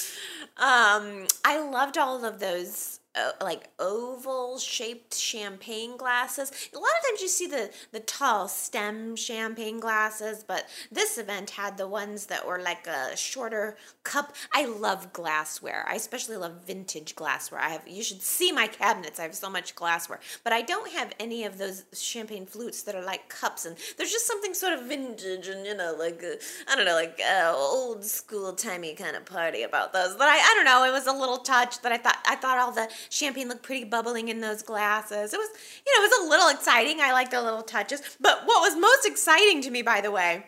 [0.58, 6.52] Um, I loved all of those uh, like oval shaped champagne glasses.
[6.74, 11.52] A lot of times you see the the tall stem champagne glasses, but this event
[11.52, 14.36] had the ones that were like a shorter cup.
[14.54, 15.86] I love glassware.
[15.88, 17.62] I especially love vintage glassware.
[17.62, 19.20] I have you should see my cabinets.
[19.20, 22.96] I have so much glassware, but I don't have any of those champagne flutes that
[22.96, 23.66] are like cups.
[23.66, 26.36] And there's just something sort of vintage and you know like uh,
[26.72, 30.16] I don't know like uh, old school timey kind of party about those.
[30.16, 30.84] But I I don't know.
[30.84, 33.86] It was a little touch that I thought I thought all the champagne looked pretty
[33.86, 35.34] bubbling in those glasses.
[35.34, 35.50] It was,
[35.86, 37.00] you know, it was a little exciting.
[37.02, 38.02] I liked the little touches.
[38.20, 40.46] But what was most exciting to me, by the way,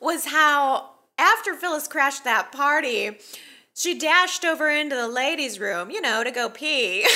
[0.00, 3.18] was how after Phyllis crashed that party,
[3.74, 7.02] she dashed over into the ladies' room, you know, to go pee.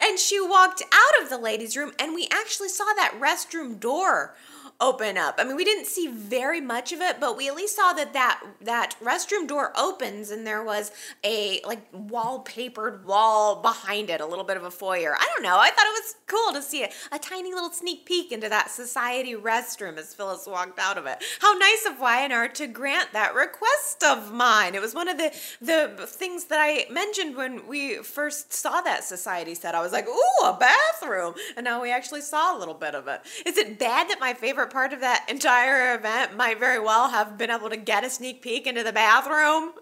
[0.00, 4.34] and she walked out of the ladies' room, and we actually saw that restroom door
[4.80, 5.36] open up.
[5.38, 8.12] I mean, we didn't see very much of it, but we at least saw that
[8.14, 10.90] that that restroom door opens and there was
[11.24, 15.14] a like wallpapered wall behind it, a little bit of a foyer.
[15.18, 15.58] I don't know.
[15.58, 18.70] I thought it was cool to see a, a tiny little sneak peek into that
[18.70, 21.22] society restroom as Phyllis walked out of it.
[21.40, 24.74] How nice of Y&R to grant that request of mine.
[24.74, 29.04] It was one of the the things that I mentioned when we first saw that
[29.04, 29.74] society set.
[29.74, 33.08] I was like, "Ooh, a bathroom." And now we actually saw a little bit of
[33.08, 33.20] it.
[33.44, 37.36] Is it bad that my favorite part of that entire event might very well have
[37.36, 39.72] been able to get a sneak peek into the bathroom.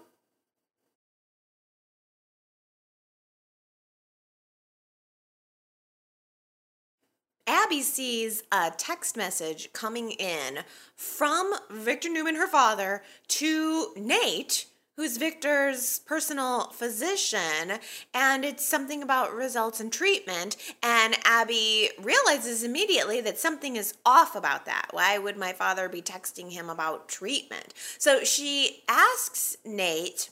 [7.49, 10.59] Abby sees a text message coming in
[10.95, 14.65] from Victor Newman, her father, to Nate,
[14.99, 17.79] who's Victor's personal physician,
[18.13, 20.57] and it's something about results and treatment.
[20.83, 24.87] And Abby realizes immediately that something is off about that.
[24.91, 27.73] Why would my father be texting him about treatment?
[27.97, 30.31] So she asks Nate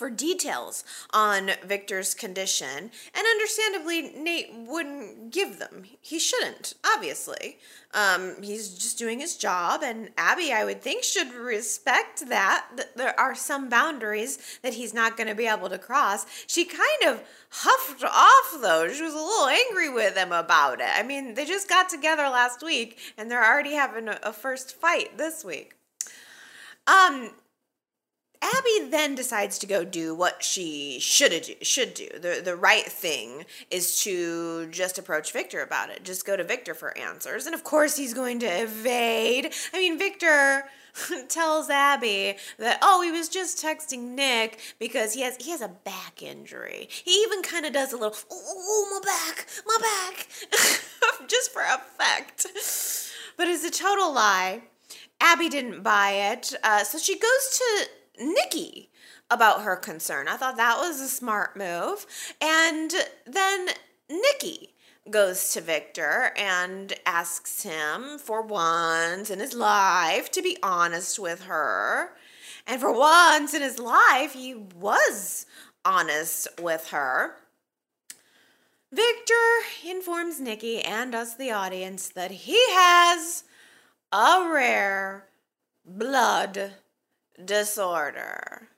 [0.00, 5.84] for details on Victor's condition, and understandably, Nate wouldn't give them.
[6.00, 7.58] He shouldn't, obviously.
[7.92, 12.66] Um, he's just doing his job, and Abby, I would think, should respect that.
[12.76, 16.24] That there are some boundaries that he's not going to be able to cross.
[16.46, 18.88] She kind of huffed off, though.
[18.88, 20.88] She was a little angry with him about it.
[20.94, 24.74] I mean, they just got together last week, and they're already having a, a first
[24.74, 25.74] fight this week.
[26.86, 27.32] Um,
[28.42, 31.54] Abby then decides to go do what she should do.
[31.60, 36.04] Should do the the right thing is to just approach Victor about it.
[36.04, 39.52] Just go to Victor for answers, and of course he's going to evade.
[39.74, 40.64] I mean, Victor
[41.28, 45.68] tells Abby that oh he was just texting Nick because he has he has a
[45.68, 46.88] back injury.
[46.90, 50.28] He even kind of does a little oh my back my back
[51.28, 52.46] just for effect,
[53.36, 54.62] but it's a total lie.
[55.20, 57.88] Abby didn't buy it, uh, so she goes to
[58.20, 58.90] Nikki
[59.30, 60.28] about her concern.
[60.28, 62.06] I thought that was a smart move.
[62.40, 62.92] And
[63.26, 63.68] then
[64.08, 64.74] Nikki
[65.10, 71.44] goes to Victor and asks him for once in his life to be honest with
[71.44, 72.12] her.
[72.66, 75.46] And for once in his life, he was
[75.84, 77.36] honest with her.
[78.92, 79.34] Victor
[79.86, 83.44] informs Nikki and us, the audience, that he has
[84.12, 85.26] a rare
[85.86, 86.72] blood
[87.44, 88.68] disorder.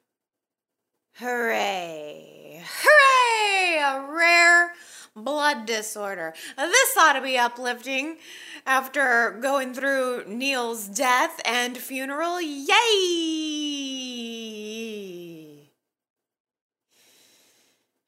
[1.16, 2.62] Hooray!
[2.64, 3.78] Hooray!
[3.82, 4.72] A rare
[5.14, 6.32] blood disorder.
[6.56, 8.16] This ought to be uplifting
[8.66, 12.40] after going through Neil's death and funeral.
[12.40, 12.72] Yay!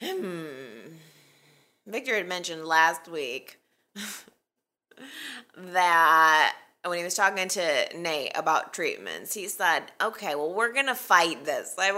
[0.02, 0.44] Hmm.
[1.86, 3.58] Victor had mentioned last week
[5.56, 10.94] that when he was talking to Nate about treatments, he said, "Okay, well, we're gonna
[10.94, 11.74] fight this.
[11.78, 11.94] Like,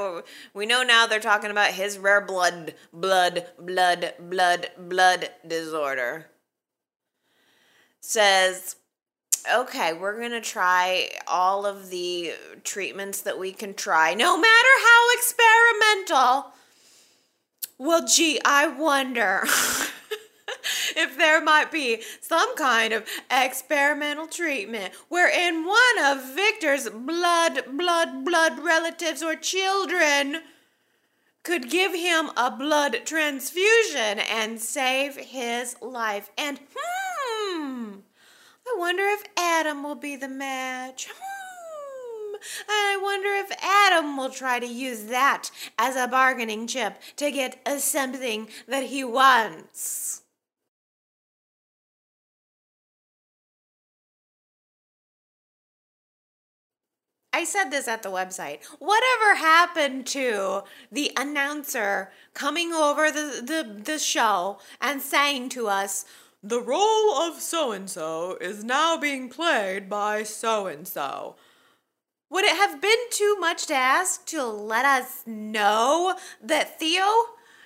[0.54, 6.30] we know now they're talking about his rare blood, blood, blood, blood, blood disorder."
[8.00, 8.76] Says,
[9.52, 15.12] "Okay, we're gonna try all of the treatments that we can try, no matter how
[15.14, 16.52] experimental."
[17.78, 19.46] Well, gee, I wonder.
[20.96, 28.24] if there might be some kind of experimental treatment wherein one of Victor's blood, blood,
[28.24, 30.42] blood relatives or children
[31.46, 36.28] could give him a blood transfusion and save his life.
[36.36, 37.98] And hmm,
[38.66, 41.08] I wonder if Adam will be the match.
[41.08, 42.36] Hmm,
[42.68, 47.60] I wonder if Adam will try to use that as a bargaining chip to get
[47.80, 50.22] something that he wants.
[57.36, 58.64] I said this at the website.
[58.78, 66.06] Whatever happened to the announcer coming over the, the, the show and saying to us,
[66.42, 71.36] the role of so and so is now being played by so and so?
[72.30, 77.06] Would it have been too much to ask to let us know that Theo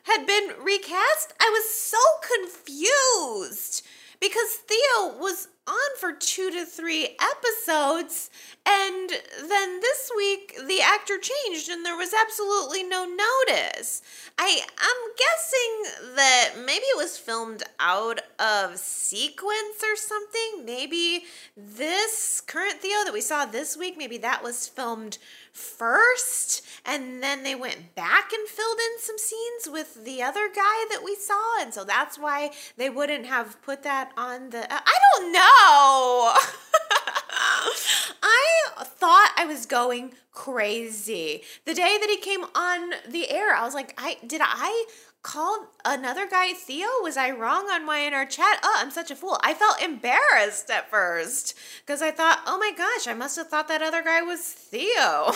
[0.03, 1.33] had been recast?
[1.39, 1.99] I was so
[2.37, 3.87] confused
[4.21, 8.31] because Theo was on for two to three episodes,
[8.67, 9.11] and
[9.49, 14.03] then this week the actor changed and there was absolutely no notice.
[14.39, 20.65] I I'm guessing that maybe it was filmed out of sequence or something.
[20.65, 21.25] Maybe
[21.57, 25.19] this current Theo that we saw this week, maybe that was filmed
[25.53, 30.85] first and then they went back and filled in some scenes with the other guy
[30.91, 34.81] that we saw and so that's why they wouldn't have put that on the uh,
[34.85, 36.35] I don't know.
[38.23, 38.50] I
[38.85, 41.43] thought I was going crazy.
[41.65, 44.87] The day that he came on the air, I was like, I did I
[45.23, 46.87] call another guy Theo?
[47.03, 48.59] Was I wrong on my inner chat?
[48.63, 49.39] Oh, I'm such a fool.
[49.43, 53.69] I felt embarrassed at first because I thought, oh my gosh, I must have thought
[53.69, 55.33] that other guy was Theo.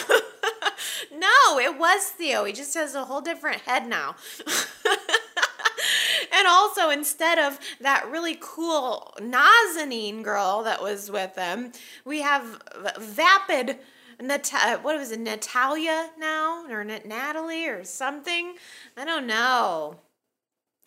[1.16, 2.44] no, it was Theo.
[2.44, 4.16] He just has a whole different head now.
[6.44, 11.72] and also, instead of that really cool Nazanin girl that was with them,
[12.04, 12.60] we have
[12.98, 13.78] Vapid
[14.20, 16.66] Nat- what was it, Natalia now?
[16.68, 18.56] Or Natalie or something?
[18.94, 20.00] I don't know.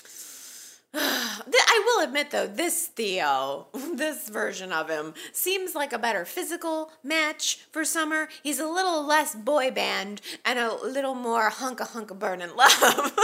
[0.94, 6.92] I will admit though, this Theo, this version of him, seems like a better physical
[7.04, 8.30] match for Summer.
[8.44, 13.18] He's a little less boy band and a little more hunka hunka burning love.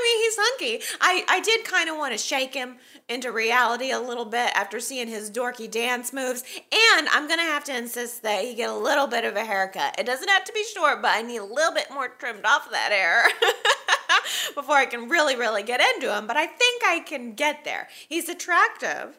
[0.00, 0.96] I mean, he's hunky.
[1.00, 2.76] I, I did kind of want to shake him
[3.08, 6.42] into reality a little bit after seeing his dorky dance moves.
[6.56, 9.44] And I'm going to have to insist that he get a little bit of a
[9.44, 9.96] haircut.
[9.98, 12.66] It doesn't have to be short, but I need a little bit more trimmed off
[12.66, 13.24] of that hair.
[14.54, 17.88] before I can really, really get into him, but I think I can get there.
[18.08, 19.18] He's attractive.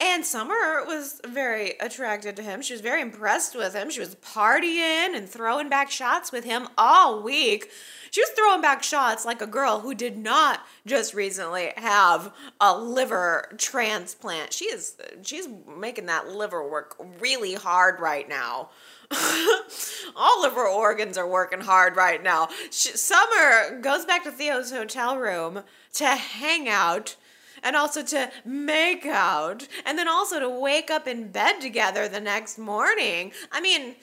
[0.00, 2.62] And Summer was very attracted to him.
[2.62, 3.90] She was very impressed with him.
[3.90, 7.70] She was partying and throwing back shots with him all week.
[8.12, 12.76] She was throwing back shots like a girl who did not just recently have a
[12.76, 14.52] liver transplant.
[14.52, 15.48] She is she's
[15.78, 18.68] making that liver work really hard right now.
[20.14, 22.50] All of her organs are working hard right now.
[22.70, 25.62] She, Summer goes back to Theo's hotel room
[25.94, 27.16] to hang out
[27.62, 32.20] and also to make out and then also to wake up in bed together the
[32.20, 33.32] next morning.
[33.50, 33.94] I mean,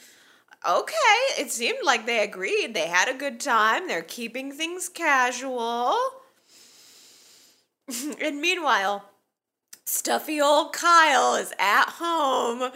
[0.67, 0.95] okay,
[1.37, 2.73] it seemed like they agreed.
[2.73, 3.87] They had a good time.
[3.87, 5.95] They're keeping things casual.
[8.21, 9.05] and meanwhile,
[9.85, 12.71] stuffy old Kyle is at home,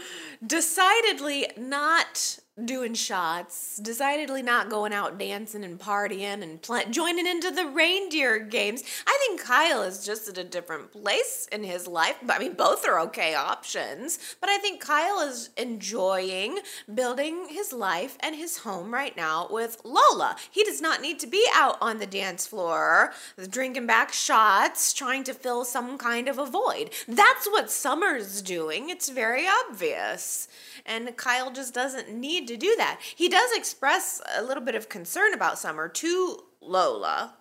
[0.45, 7.49] decidedly not doing shots, decidedly not going out dancing and partying and pl- joining into
[7.49, 8.83] the reindeer games.
[9.07, 12.15] I think Kyle is just at a different place in his life.
[12.29, 16.59] I mean, both are okay options, but I think Kyle is enjoying
[16.93, 20.35] building his life and his home right now with Lola.
[20.51, 23.13] He does not need to be out on the dance floor
[23.49, 26.91] drinking back shots, trying to fill some kind of a void.
[27.07, 28.91] That's what Summer's doing.
[28.91, 30.47] It's very obvious.
[30.85, 32.99] And Kyle just doesn't need to do that.
[33.15, 37.35] He does express a little bit of concern about Summer to Lola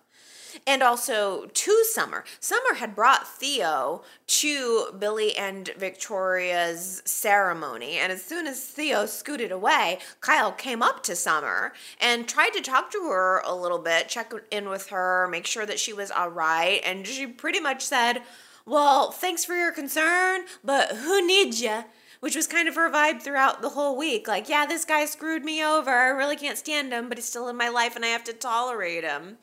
[0.65, 2.23] and also to Summer.
[2.39, 9.51] Summer had brought Theo to Billy and Victoria's ceremony, and as soon as Theo scooted
[9.51, 14.09] away, Kyle came up to Summer and tried to talk to her a little bit,
[14.09, 17.83] check in with her, make sure that she was all right, and she pretty much
[17.83, 18.21] said,
[18.65, 21.83] Well, thanks for your concern, but who needs you?
[22.23, 24.29] Which was kind of her vibe throughout the whole week.
[24.29, 25.91] Like, yeah, this guy screwed me over.
[25.91, 28.31] I really can't stand him, but he's still in my life and I have to
[28.31, 29.39] tolerate him.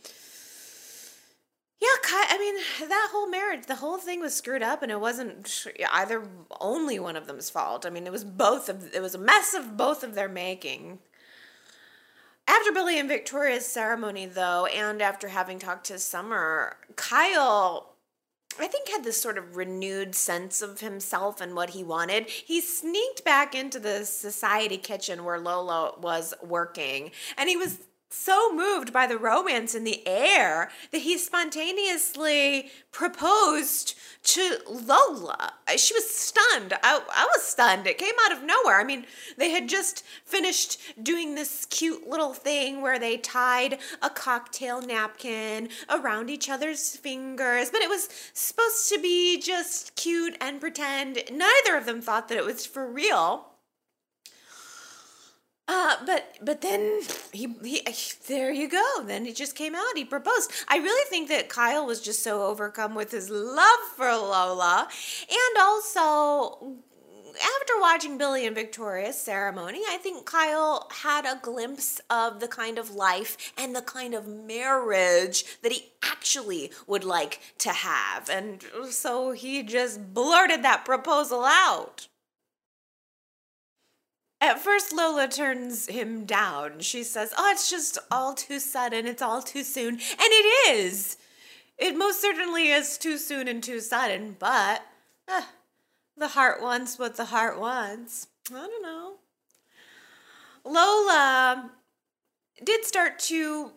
[1.79, 5.67] Yeah, I mean, that whole marriage, the whole thing was screwed up, and it wasn't
[5.93, 6.27] either
[6.59, 7.85] only one of them's fault.
[7.85, 11.01] I mean, it was both of it was a mess of both of their making.
[12.49, 17.90] After Billy and Victoria's ceremony, though, and after having talked to Summer, Kyle
[18.63, 22.29] I think had this sort of renewed sense of himself and what he wanted.
[22.29, 27.79] He sneaked back into the society kitchen where Lola was working and he was
[28.11, 35.53] so moved by the romance in the air that he spontaneously proposed to Lola.
[35.77, 36.75] She was stunned.
[36.83, 37.87] I, I was stunned.
[37.87, 38.81] It came out of nowhere.
[38.81, 39.07] I mean,
[39.39, 45.69] they had just finished doing this cute little thing where they tied a cocktail napkin
[45.89, 51.23] around each other's fingers, but it was supposed to be just cute and pretend.
[51.31, 53.50] Neither of them thought that it was for real.
[55.69, 57.01] Uh, but but then
[57.33, 57.87] he, he
[58.27, 59.03] there you go.
[59.05, 59.97] Then he just came out.
[59.97, 60.51] He proposed.
[60.69, 64.89] I really think that Kyle was just so overcome with his love for Lola,
[65.29, 66.79] and also
[67.35, 72.79] after watching Billy and Victoria's ceremony, I think Kyle had a glimpse of the kind
[72.79, 78.29] of life and the kind of marriage that he actually would like to have.
[78.29, 82.09] And so he just blurted that proposal out.
[84.41, 86.81] At first, Lola turns him down.
[86.81, 89.07] She says, Oh, it's just all too sudden.
[89.07, 89.95] It's all too soon.
[89.95, 91.19] And it is.
[91.77, 94.83] It most certainly is too soon and too sudden, but
[95.27, 95.43] uh,
[96.17, 98.29] the heart wants what the heart wants.
[98.51, 99.15] I don't know.
[100.65, 101.71] Lola
[102.63, 103.71] did start to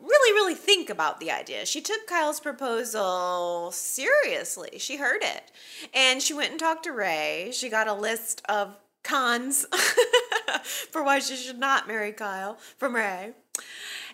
[0.00, 1.66] really, really think about the idea.
[1.66, 4.78] She took Kyle's proposal seriously.
[4.78, 5.50] She heard it.
[5.92, 7.50] And she went and talked to Ray.
[7.52, 9.66] She got a list of cons
[10.90, 13.32] for why she should not marry Kyle from Ray.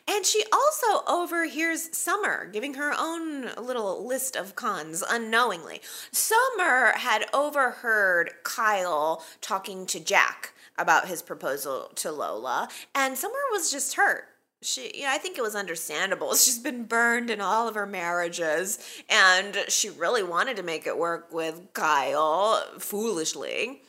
[0.07, 5.81] And she also overhears Summer giving her own little list of cons unknowingly.
[6.13, 13.71] Summer had overheard Kyle talking to Jack about his proposal to Lola, and Summer was
[13.71, 14.29] just hurt.
[14.61, 16.35] She, yeah, I think it was understandable.
[16.35, 18.79] She's been burned in all of her marriages,
[19.09, 23.83] and she really wanted to make it work with Kyle, foolishly.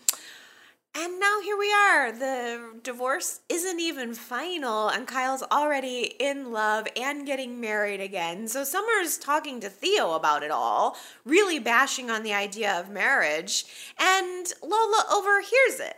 [0.98, 2.10] And now here we are.
[2.14, 8.48] The divorce isn't even final, and Kyle's already in love and getting married again.
[8.48, 13.66] So Summer's talking to Theo about it all, really bashing on the idea of marriage,
[14.00, 15.98] and Lola overhears it.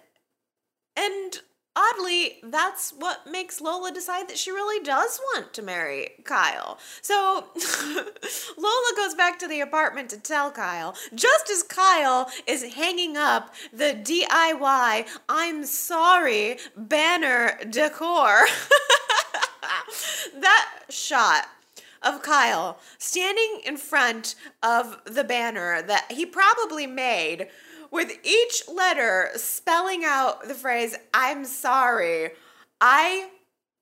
[0.96, 1.42] And
[1.78, 6.80] oddly, that's what makes Lola decide that she really does want to marry Kyle.
[7.02, 7.46] So
[8.58, 13.54] Lola goes back to the apartment to tell Kyle, just as Kyle is hanging up
[13.72, 18.46] the DIY I'm sorry banner decor.
[20.40, 21.48] that shot
[22.02, 27.50] of Kyle standing in front of the banner that he probably made
[27.92, 32.32] with each letter spelling out the phrase, I'm sorry.
[32.80, 33.30] I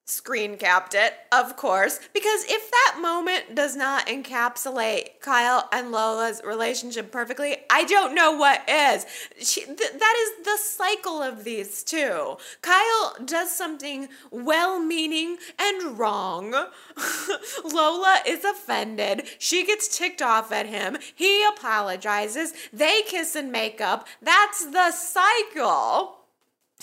[0.06, 6.41] screen capped it, of course, because if that moment does not encapsulate Kyle and Lola's
[6.45, 9.06] relationship perfectly, I don't know what is.
[9.39, 12.38] She, th- that is the cycle of these two.
[12.62, 16.51] Kyle does something well meaning and wrong.
[17.66, 19.28] Lola is offended.
[19.39, 20.97] She gets ticked off at him.
[21.16, 22.53] He apologizes.
[22.72, 24.08] They kiss and make up.
[24.22, 26.24] That's the cycle.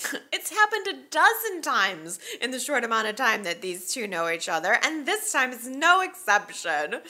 [0.33, 4.29] It's happened a dozen times in the short amount of time that these two know
[4.29, 7.01] each other, and this time is no exception.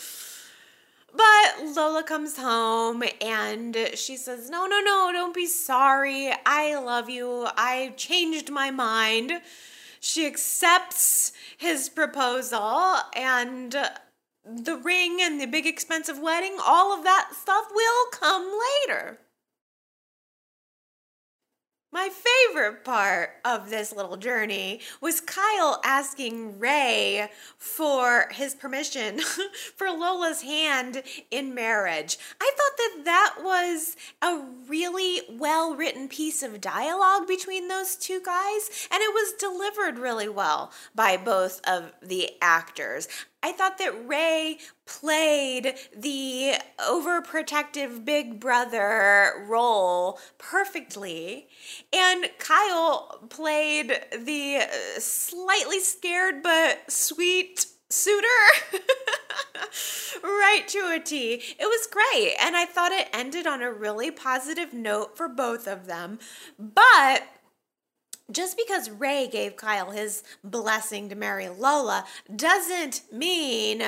[1.16, 6.32] But Lola comes home and she says, No, no, no, don't be sorry.
[6.46, 7.48] I love you.
[7.56, 9.42] I changed my mind.
[10.00, 13.76] She accepts his proposal and
[14.46, 18.52] the ring and the big expensive wedding, all of that stuff will come
[18.86, 19.20] later.
[21.94, 29.20] My favorite part of this little journey was Kyle asking Ray for his permission
[29.76, 32.18] for Lola's hand in marriage.
[32.42, 38.20] I thought that that was a really well written piece of dialogue between those two
[38.26, 43.08] guys, and it was delivered really well by both of the actors.
[43.44, 44.58] I thought that Ray
[45.00, 51.48] played the overprotective big brother role perfectly,
[51.92, 58.24] and Kyle played the uh, slightly scared but sweet suitor
[60.24, 61.42] right to a T.
[61.60, 65.68] It was great, and I thought it ended on a really positive note for both
[65.68, 66.20] of them.
[66.60, 67.24] But
[68.32, 73.84] just because Ray gave Kyle his blessing to marry Lola doesn't mean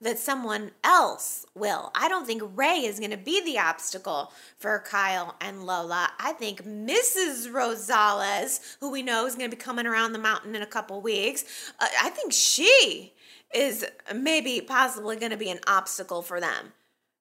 [0.00, 1.90] that someone else will.
[1.94, 6.10] I don't think Ray is going to be the obstacle for Kyle and Lola.
[6.18, 7.48] I think Mrs.
[7.48, 11.00] Rosales, who we know is going to be coming around the mountain in a couple
[11.02, 13.12] weeks, uh, I think she
[13.54, 13.84] is
[14.14, 16.72] maybe possibly going to be an obstacle for them.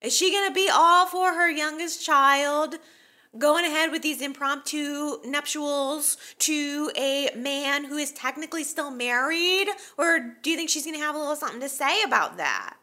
[0.01, 2.75] Is she going to be all for her youngest child?
[3.37, 9.67] Going ahead with these impromptu nuptials to a man who is technically still married?
[9.97, 12.75] Or do you think she's going to have a little something to say about that?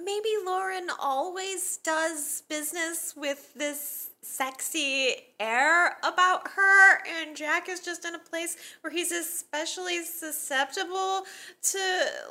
[0.00, 8.04] Maybe Lauren always does business with this sexy air about her, and Jack is just
[8.04, 11.22] in a place where he's especially susceptible
[11.62, 11.78] to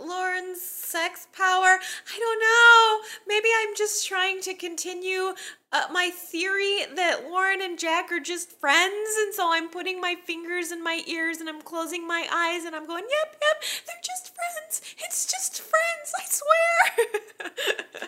[0.02, 1.80] Lauren's sex power.
[1.80, 3.08] I don't know.
[3.28, 5.34] Maybe I'm just trying to continue
[5.72, 10.16] uh, my theory that Lauren and Jack are just friends, and so I'm putting my
[10.16, 13.96] fingers in my ears and I'm closing my eyes and I'm going, yep, yep, they're
[14.04, 14.82] just friends.
[15.06, 18.08] It's just friends, I swear.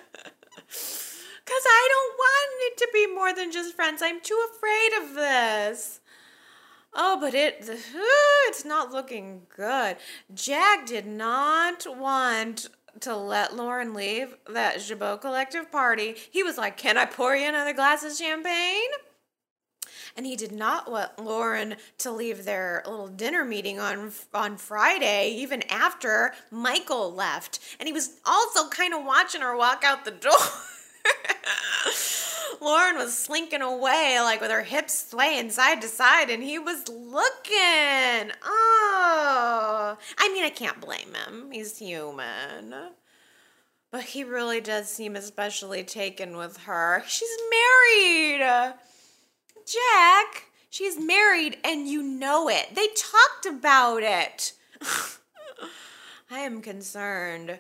[1.50, 4.04] Because I don't want it to be more than just friends.
[4.04, 6.00] I'm too afraid of this.
[6.93, 7.68] Oh, but it
[8.47, 9.97] it's not looking good.
[10.32, 12.68] Jack did not want
[13.00, 16.14] to let Lauren leave that Jabot collective party.
[16.30, 18.91] He was like, "Can I pour you another glass of champagne?"
[20.16, 25.32] And he did not want Lauren to leave their little dinner meeting on on Friday,
[25.32, 27.58] even after Michael left.
[27.80, 30.34] And he was also kind of watching her walk out the door.
[32.62, 36.88] Lauren was slinking away, like with her hips swaying side to side, and he was
[36.89, 38.32] looking.
[38.43, 41.51] Oh, I mean, I can't blame him.
[41.51, 42.74] He's human.
[43.91, 47.03] But he really does seem especially taken with her.
[47.07, 48.74] She's married.
[49.66, 52.76] Jack, she's married, and you know it.
[52.76, 54.53] They talked about it.
[56.32, 57.60] I am concerned.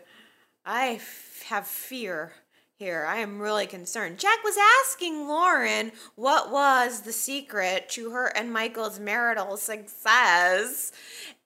[0.65, 2.33] I f- have fear
[2.79, 3.05] here.
[3.05, 4.19] I am really concerned.
[4.19, 4.55] Jack was
[4.87, 10.93] asking Lauren what was the secret to her and Michael's marital success.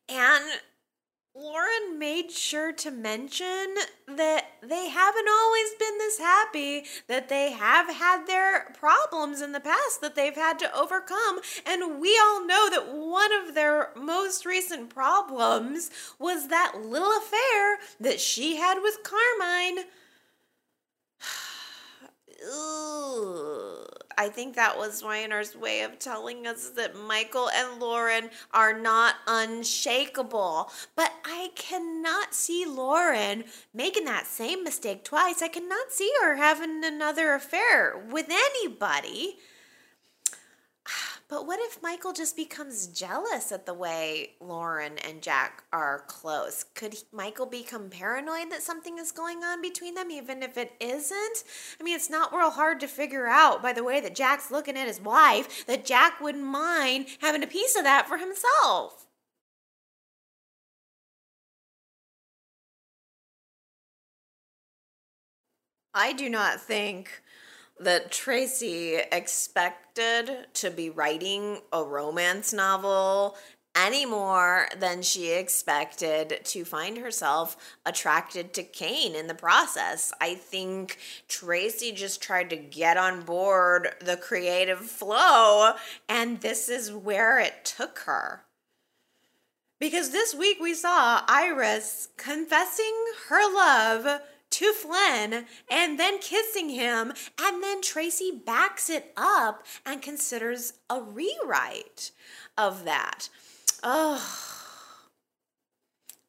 [0.07, 0.43] And
[1.35, 3.73] Lauren made sure to mention
[4.07, 9.59] that they haven't always been this happy, that they have had their problems in the
[9.59, 11.39] past that they've had to overcome.
[11.65, 17.79] And we all know that one of their most recent problems was that little affair
[17.99, 19.85] that she had with Carmine.
[24.17, 29.15] I think that was Weiner's way of telling us that Michael and Lauren are not
[29.27, 30.71] unshakable.
[30.95, 35.41] But I cannot see Lauren making that same mistake twice.
[35.41, 39.37] I cannot see her having another affair with anybody.
[41.29, 46.63] But what if Michael just becomes jealous at the way Lauren and Jack are close?
[46.75, 51.43] Could Michael become paranoid that something is going on between them, even if it isn't?
[51.79, 54.77] I mean, it's not real hard to figure out by the way that Jack's looking
[54.77, 59.07] at his wife that Jack wouldn't mind having a piece of that for himself.
[65.95, 67.22] I do not think
[67.79, 73.35] that Traci expected to be writing a romance novel
[73.75, 80.13] any more than she expected to find herself attracted to Cane in the process.
[80.21, 85.73] I think Traci just tried to get on board the creative flow,
[86.07, 88.43] and this is where it took her.
[89.79, 92.93] Because this week we saw Iris confessing
[93.27, 94.21] her love
[94.53, 97.13] to Flynn and then kissing him.
[97.41, 102.11] And then Traci backs it up and considers a rewrite
[102.57, 103.29] of that.
[103.83, 104.52] Oh.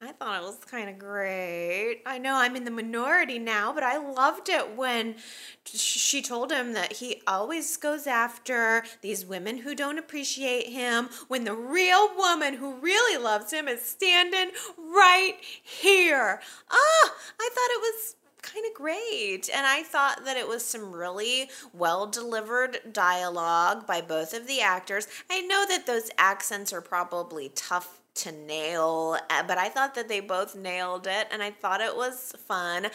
[0.05, 2.03] I thought it was kind of great.
[2.05, 5.17] I know I'm in the minority now, but I loved it when
[5.65, 11.45] she told him that he always goes after these women who don't appreciate him when
[11.45, 16.41] the real woman who really loves him is standing right here.
[16.71, 19.49] Ah, I thought it was kind of great.
[19.49, 24.61] And I thought that it was some really well delivered dialogue by both of the
[24.61, 25.09] actors.
[25.31, 30.09] I know that those accents are probably tough to nail, uh, but I thought that
[30.09, 32.89] they both nailed it and I thought it was fun.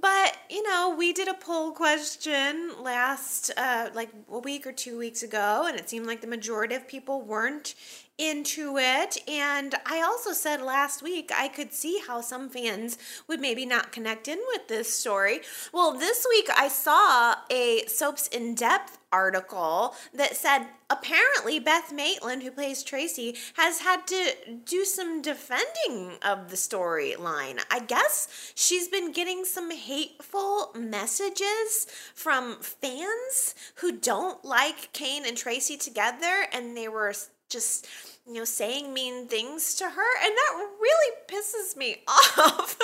[0.00, 4.96] But, you know, we did a poll question last, uh, like a week or two
[4.96, 7.74] weeks ago, and it seemed like the majority of people weren't
[8.16, 9.18] into it.
[9.26, 13.90] And I also said last week I could see how some fans would maybe not
[13.90, 15.40] connect in with this story.
[15.72, 22.42] Well, this week I saw a Soaps in Depth article that said apparently Beth Maitland,
[22.42, 24.32] who plays Traci, has had to
[24.64, 27.62] do some defending of the storyline.
[27.70, 35.36] I guess she's been getting some hateful messages from fans who don't like Cane and
[35.36, 37.14] Traci together, and they were
[37.48, 37.86] just
[38.26, 40.24] you know, saying mean things to her.
[40.24, 42.78] And that really pisses me off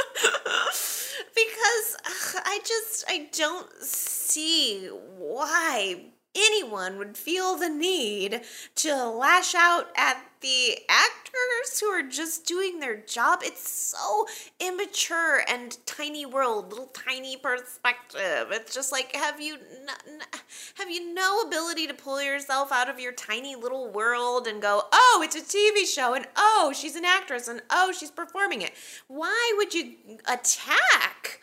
[1.35, 1.97] because
[2.45, 6.07] I just, I don't see why
[6.37, 8.43] anyone would feel the need
[8.77, 13.41] to lash out at the actors who are just doing their job.
[13.43, 14.27] It's so
[14.61, 18.49] immature and tiny world, little tiny perspective.
[18.51, 20.21] It's just like have you n-
[20.77, 24.83] have you no ability to pull yourself out of your tiny little world and go,
[24.93, 28.73] "Oh, it's a TV show and oh, she's an actress and oh, she's performing it."
[29.09, 29.95] Why would you
[30.29, 31.41] attack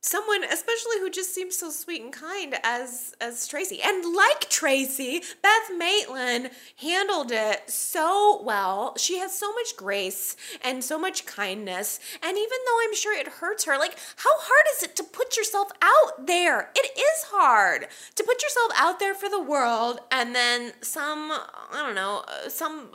[0.00, 3.84] someone especially who just seems so sweet and kind as as Traci.
[3.84, 8.96] And like Traci, Beth Maitland handled it so well.
[8.96, 12.00] She has so much grace and so much kindness.
[12.22, 15.36] And even though I'm sure it hurts her, like how hard is it to put
[15.36, 16.70] yourself out there?
[16.74, 21.82] It is hard to put yourself out there for the world and then some I
[21.82, 22.90] don't know, uh, some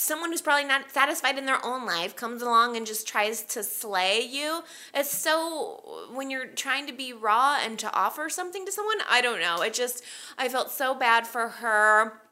[0.00, 3.62] someone who's probably not satisfied in their own life comes along and just tries to
[3.62, 4.62] slay you.
[4.94, 9.20] It's so when you're trying to be raw and to offer something to someone, I
[9.20, 9.62] don't know.
[9.62, 10.02] It just
[10.38, 12.22] I felt so bad for her.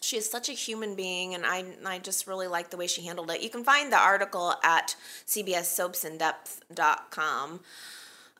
[0.00, 3.06] She is such a human being, and I I just really like the way she
[3.06, 3.40] handled it.
[3.40, 4.96] You can find the article at
[5.26, 7.60] cbssoapsindepth.com.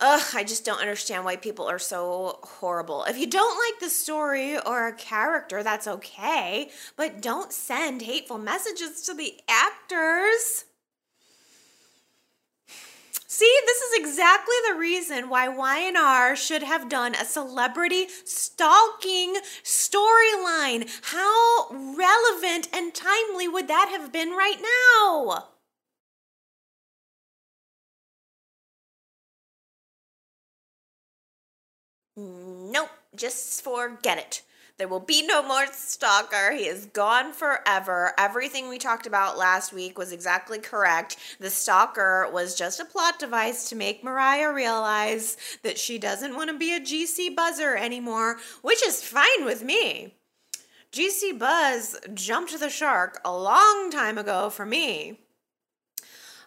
[0.07, 3.05] Ugh, I just don't understand why people are so horrible.
[3.05, 8.37] If you don't like the story or a character, that's okay, but don't send hateful
[8.37, 10.67] messages to the actors.
[13.27, 20.87] See, this is exactly the reason why Y&R should have done a celebrity stalking storyline.
[21.05, 25.54] How relevant and timely would that have been right now?
[32.17, 34.43] Nope, just forget it.
[34.77, 36.51] There will be no more stalker.
[36.53, 38.13] He is gone forever.
[38.19, 41.17] Everything we talked about last week was exactly correct.
[41.39, 46.51] The stalker was just a plot device to make Mariah realize that she doesn't want
[46.51, 50.15] to be a GC buzzer anymore, which is fine with me.
[50.91, 55.21] GC Buzz jumped the shark a long time ago for me.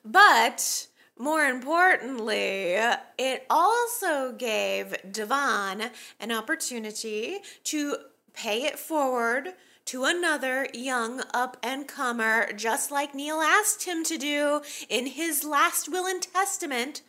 [0.06, 0.88] But
[1.20, 2.78] more importantly,
[3.18, 7.98] it also gave Devon an opportunity to
[8.34, 9.54] pay it forward
[9.86, 15.44] to another young up and comer, just like Neil asked him to do in his
[15.44, 17.02] last will and testament,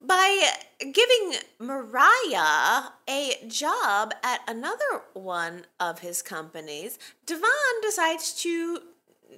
[0.00, 6.98] by giving Mariah a job at another one of his companies.
[7.26, 7.44] Devon
[7.82, 8.80] decides to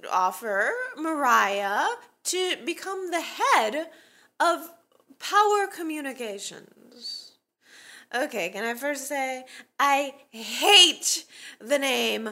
[0.09, 1.85] offer Mariah
[2.25, 3.89] to become the head
[4.39, 4.71] of
[5.19, 7.31] Power Communications.
[8.13, 9.45] Okay, can I first say
[9.79, 11.25] I hate
[11.59, 12.31] the name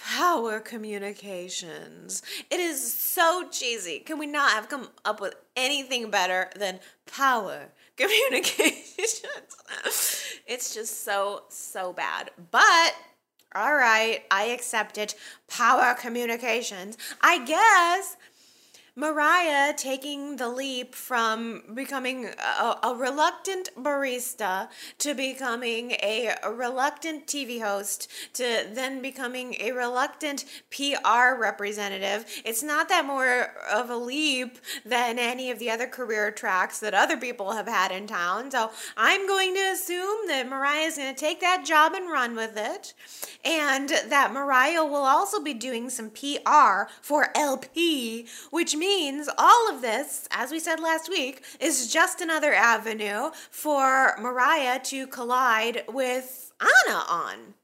[0.00, 2.22] Power Communications.
[2.50, 3.98] It is so cheesy.
[3.98, 9.04] Can we not have come up with anything better than Power Communications?
[10.46, 12.30] it's just so, so bad.
[12.50, 12.94] But
[13.54, 15.14] all right, I accept it.
[15.48, 16.96] Power Communications.
[17.20, 18.16] I guess
[19.00, 27.62] Mariah taking the leap from becoming a, a, reluctant barista to becoming a, reluctant TV
[27.62, 32.26] host to then becoming a reluctant PR representative.
[32.44, 36.92] It's not that more of a leap than any of the other career tracks that
[36.92, 38.50] other people have had in town.
[38.50, 42.36] So I'm going to assume that Mariah is going to take that job and run
[42.36, 42.92] with it,
[43.46, 49.70] and that Mariah will also be doing some PR for LP, which means means all
[49.72, 55.84] of this, as we said last week, is just another avenue for Mariah to collide
[55.88, 57.54] with Ana on.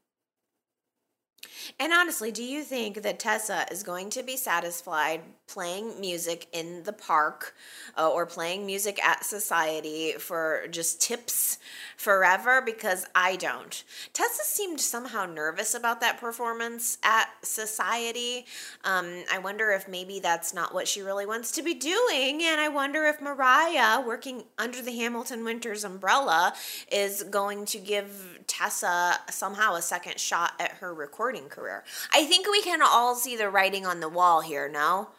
[1.79, 6.83] And honestly, do you think that Tessa is going to be satisfied playing music in
[6.83, 7.55] the park
[7.97, 11.57] uh, or playing music at society for just tips
[11.95, 12.61] forever?
[12.61, 13.83] Because I don't.
[14.13, 18.45] Tessa seemed somehow nervous about that performance at society.
[18.83, 22.43] Um, I wonder if maybe that's not what she really wants to be doing.
[22.43, 26.53] And I wonder if Mariah, working under the Hamilton Winters umbrella,
[26.91, 31.83] is going to give Tessa somehow a second shot at her recording career.
[32.13, 35.09] I think we can all see the writing on the wall here, no?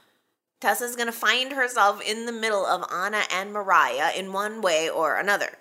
[0.61, 4.89] Tessa's going to find herself in the middle of Ana and Mariah in one way
[4.89, 5.59] or another.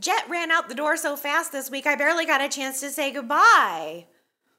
[0.00, 2.90] Jet ran out the door so fast this week, I barely got a chance to
[2.90, 4.06] say goodbye.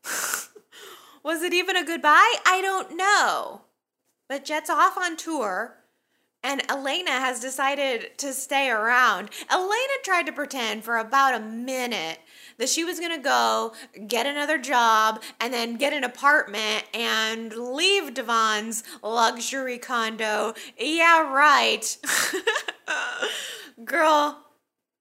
[1.23, 2.35] Was it even a goodbye?
[2.45, 3.61] I don't know.
[4.27, 5.78] But Jet's off on tour
[6.43, 9.29] and Elena has decided to stay around.
[9.49, 12.19] Elena tried to pretend for about a minute
[12.57, 13.73] that she was going to go
[14.07, 20.53] get another job and then get an apartment and leave Devon's luxury condo.
[20.77, 21.97] Yeah, right.
[23.85, 24.45] Girl,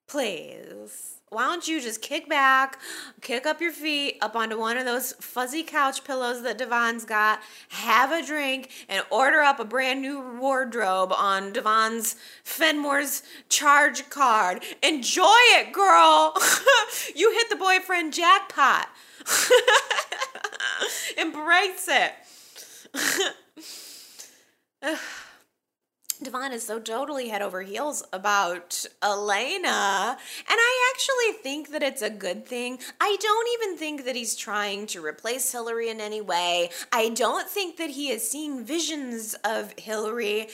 [0.07, 2.81] please why don't you just kick back,
[3.21, 7.41] kick up your feet up onto one of those fuzzy couch pillows that Devon's got,
[7.69, 14.63] have a drink, and order up a brand new wardrobe on Devon's Fenmore's charge card.
[14.83, 16.35] Enjoy it, girl.
[17.15, 18.89] you hit the boyfriend jackpot.
[21.19, 22.13] Embrace it.
[26.23, 30.17] Devon is so totally head over heels about Elena.
[30.19, 32.79] And I actually think that it's a good thing.
[33.01, 36.71] I don't even think that he's trying to replace Hilary in any way.
[36.93, 40.49] I don't think that he is seeing visions of Hilary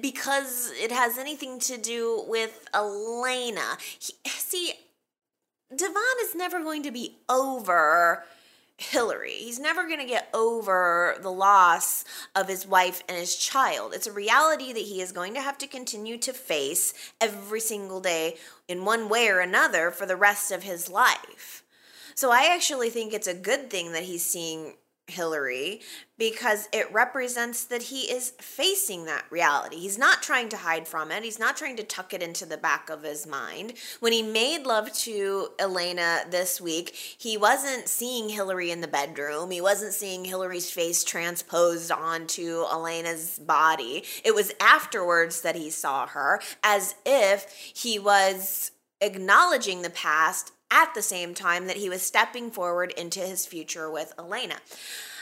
[0.00, 3.78] because it has anything to do with Elena.
[3.98, 4.72] He, see,
[5.74, 8.24] Devon is never going to be over
[8.82, 9.34] Hilary.
[9.34, 12.04] He's never going to get over the loss
[12.34, 13.92] of his wife and his child.
[13.94, 18.00] It's a reality that he is going to have to continue to face every single
[18.00, 18.36] day
[18.68, 21.62] in one way or another for the rest of his life.
[22.14, 24.74] So I actually think it's a good thing that he's seeing
[25.10, 25.80] Hilary
[26.18, 29.78] because it represents that he is facing that reality.
[29.78, 32.56] He's not trying to hide from it, he's not trying to tuck it into the
[32.56, 33.74] back of his mind.
[34.00, 39.50] When he made love to Elena this week, he wasn't seeing Hilary in the bedroom,
[39.50, 44.04] he wasn't seeing Hilary's face transposed onto Elena's body.
[44.24, 50.94] It was afterwards that he saw her as if he was acknowledging the past at
[50.94, 54.56] the same time that he was stepping forward into his future with Elena.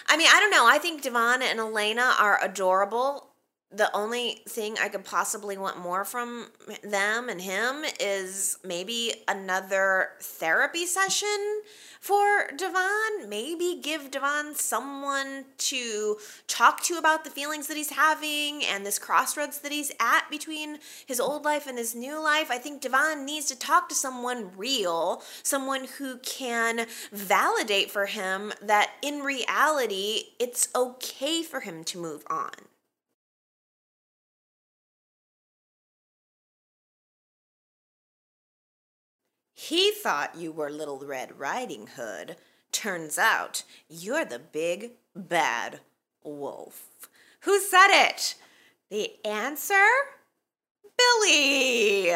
[0.06, 0.66] I mean, I don't know.
[0.66, 3.27] I think Devon and Elena are adorable.
[3.70, 6.48] The only thing I could possibly want more from
[6.82, 11.60] them and him is maybe another therapy session
[12.00, 13.28] for Devon.
[13.28, 16.16] Maybe give Devon someone to
[16.46, 20.78] talk to about the feelings that he's having and this crossroads that he's at between
[21.04, 22.50] his old life and his new life.
[22.50, 28.54] I think Devon needs to talk to someone real, someone who can validate for him
[28.62, 32.52] that in reality, it's okay for him to move on.
[39.68, 42.36] He thought you were Little Red Riding Hood.
[42.72, 45.80] Turns out you're the big bad
[46.24, 47.10] wolf.
[47.40, 48.36] Who said it?
[48.88, 49.84] The answer?
[50.96, 52.10] Billy.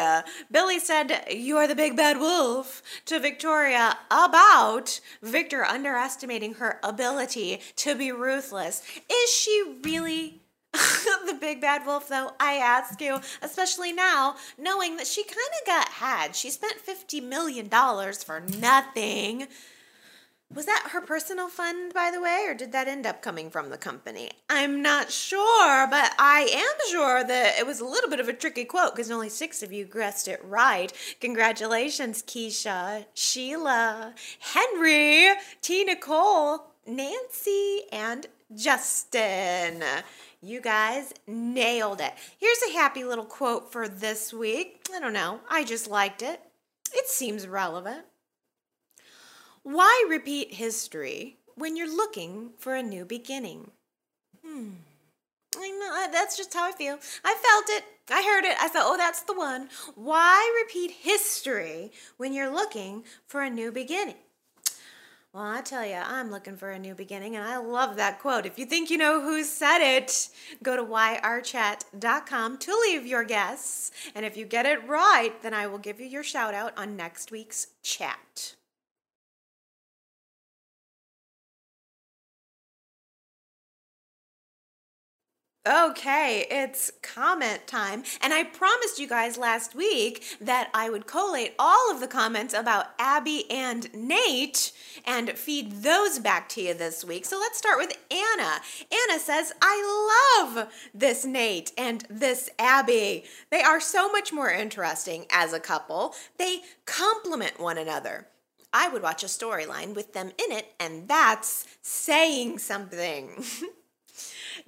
[0.49, 7.93] Billy said, You're the big bad wolf to Victoria about Victor underestimating her ability to
[7.93, 8.81] be ruthless.
[9.07, 10.41] Is she really
[11.25, 15.67] the big bad wolf, though, I ask you, especially now, knowing that she kind of
[15.67, 16.35] got had.
[16.35, 19.47] She spent $50 million for nothing.
[20.53, 23.71] Was that her personal fund, by the way, or did that end up coming from
[23.71, 24.29] the company?
[24.49, 28.33] I'm not sure, but I am sure that it was a little bit of a
[28.33, 30.93] tricky quote because only six of you guessed it right.
[31.21, 35.29] Congratulations, Keisha, Sheila, Henry,
[35.61, 35.85] T.
[35.85, 39.83] Nicole, Nancy, and Justin.
[40.45, 42.11] You guys nailed it.
[42.37, 44.85] Here's a happy little quote for this week.
[44.93, 46.41] I don't know, I just liked it.
[46.93, 48.03] It seems relevant.
[49.63, 53.71] Why repeat history when you're looking for a new beginning?
[54.45, 54.71] Hmm.
[55.57, 56.97] I know, that's just how I feel.
[57.23, 57.85] I felt it.
[58.09, 58.57] I heard it.
[58.59, 59.69] I thought, oh, that's the one.
[59.95, 64.15] Why repeat history when you're looking for a new beginning?
[65.33, 68.45] Well, I tell you, I'm looking for a new beginning, and I love that quote.
[68.45, 70.29] If you think you know who said it,
[70.61, 73.89] go to yrchat.com to leave your guess.
[74.13, 76.95] And if you get it right, then I will give you your shout out on
[76.95, 78.53] next week's chat.
[85.65, 88.03] Okay, it's comment time.
[88.19, 92.53] And I promised you guys last week that I would collate all of the comments
[92.53, 94.73] about Abby and Nate
[95.05, 97.23] and feed those back to you this week.
[97.23, 98.59] So let's start with Ana.
[98.91, 103.23] Ana says, I love this Nate and this Abby.
[103.49, 108.27] They are so much more interesting as a couple, they complement one another.
[108.73, 113.45] I would watch a storyline with them in it, and that's saying something.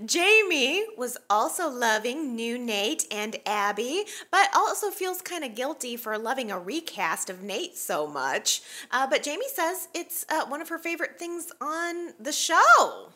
[0.06, 6.18] Jamie was also loving new Nate and Abby, but also feels kind of guilty for
[6.18, 8.62] loving a recast of Nate so much.
[8.92, 13.10] Uh, but Jamie says it's uh, one of her favorite things on the show.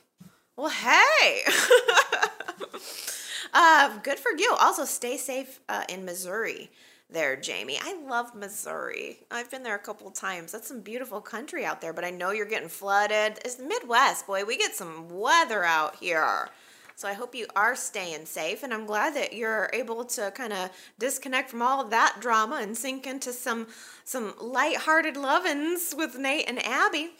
[0.55, 1.43] Well, hey.
[3.53, 4.55] uh, good for you.
[4.59, 6.69] Also, stay safe uh, in Missouri
[7.09, 7.79] there, Jamie.
[7.81, 9.19] I love Missouri.
[9.31, 10.51] I've been there a couple times.
[10.51, 13.39] That's some beautiful country out there, but I know you're getting flooded.
[13.43, 14.45] It's the Midwest, boy.
[14.45, 16.49] We get some weather out here.
[16.99, 20.51] So I hope you are staying safe, and I'm glad that you're able to kind
[20.51, 20.69] of
[20.99, 23.67] disconnect from all of that drama and sink into some
[24.03, 27.11] some light-hearted lovins with Nate and Abby.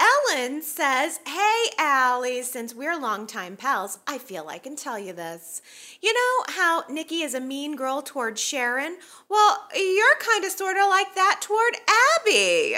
[0.00, 5.60] Ellen says, Hey, Allie, since we're longtime pals, I feel I can tell you this.
[6.00, 8.96] You know how Nikki is a mean girl toward Sharon?
[9.28, 11.74] Well, you're kind of sort of like that toward
[12.24, 12.76] Abby.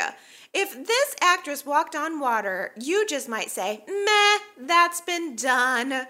[0.52, 6.08] If this actress walked on water, you just might say, Meh, that's been done.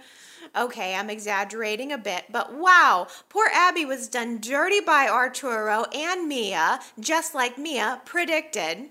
[0.57, 6.27] Okay, I'm exaggerating a bit, but wow, poor Abby was done dirty by Arturo and
[6.27, 8.91] Mia, just like Mia predicted.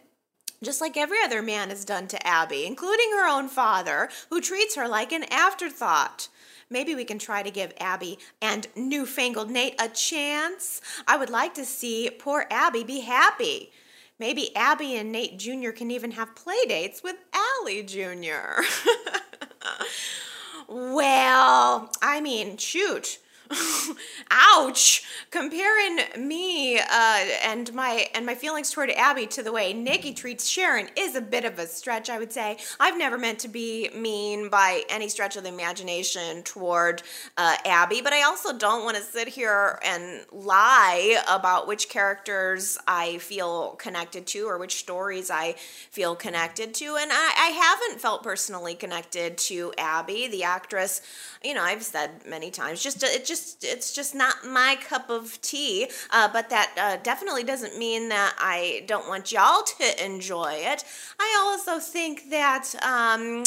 [0.61, 4.75] Just like every other man is done to Abby, including her own father, who treats
[4.75, 6.27] her like an afterthought.
[6.69, 10.81] Maybe we can try to give Abby and newfangled Nate a chance.
[11.07, 13.71] I would like to see poor Abby be happy.
[14.19, 15.71] Maybe Abby and Nate Jr.
[15.71, 18.61] can even have play dates with Allie Jr.
[20.71, 23.17] Well, I mean, shoot.
[24.31, 25.03] ouch.
[25.31, 30.47] Comparing me uh, and my and my feelings toward abby to the way nikki treats
[30.47, 32.57] sharon is a bit of a stretch i would say.
[32.79, 37.03] I've never meant to be mean by any stretch of the imagination toward
[37.37, 42.77] uh, abby but i also don't want to sit here and lie about which characters
[42.87, 45.53] i feel connected to or which stories i
[45.91, 51.01] feel connected to and i, I haven't felt personally connected to abby the actress.
[51.43, 55.09] You know i've said many times just it just just it's just not my cup
[55.09, 55.89] of tea.
[56.11, 60.83] Uh, but that uh, definitely doesn't mean that I don't want y'all to enjoy it.
[61.19, 62.73] I also think that.
[62.83, 63.43] Um,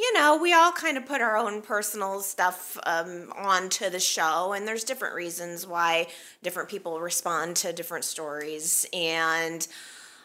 [0.00, 4.52] you know, we all kind of put our own personal stuff um, onto the show,
[4.52, 6.06] and there's different reasons why
[6.40, 8.86] different people respond to different stories.
[8.92, 9.66] And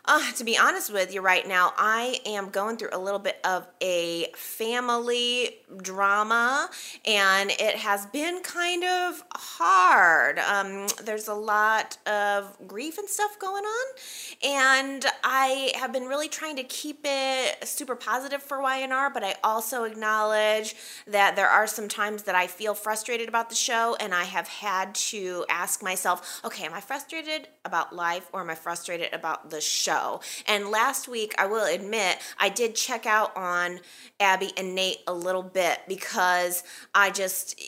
[0.06, 3.38] uh, to be honest with you, right now, I am going through a little bit
[3.46, 6.70] of a family drama,
[7.06, 10.40] and it has been kind of hard.
[10.40, 13.96] Um, there's a lot of grief and stuff going on,
[14.44, 19.36] and I have been really trying to keep it super positive for Y&R, but I
[19.42, 20.76] also acknowledge
[21.08, 24.50] that there are some times that I feel frustrated about the show, and I have
[24.50, 29.50] had to ask myself, okay, am I frustrated about life or am I frustrated about
[29.50, 29.93] the show?
[29.94, 30.22] Show.
[30.48, 33.80] And last week, I will admit, I did check out on
[34.20, 36.64] Abby and Nate a little bit because
[36.94, 37.60] I just,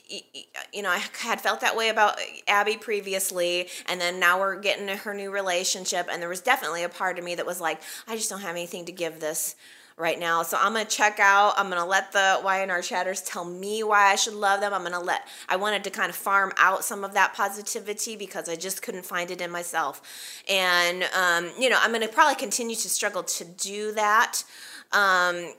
[0.73, 3.69] you know, I had felt that way about Abby previously.
[3.87, 6.07] And then now we're getting to her new relationship.
[6.11, 8.55] And there was definitely a part of me that was like, I just don't have
[8.55, 9.55] anything to give this
[9.97, 10.43] right now.
[10.43, 11.53] So I'm gonna check out.
[11.57, 14.73] I'm gonna let the Y&R chatters tell me why I should love them.
[14.73, 15.27] I'm gonna let.
[15.47, 19.05] I wanted to kind of farm out some of that positivity because I just couldn't
[19.05, 20.01] find it in myself,
[20.49, 24.43] and um, you know I'm gonna probably continue to struggle to do that.
[24.91, 25.53] Um,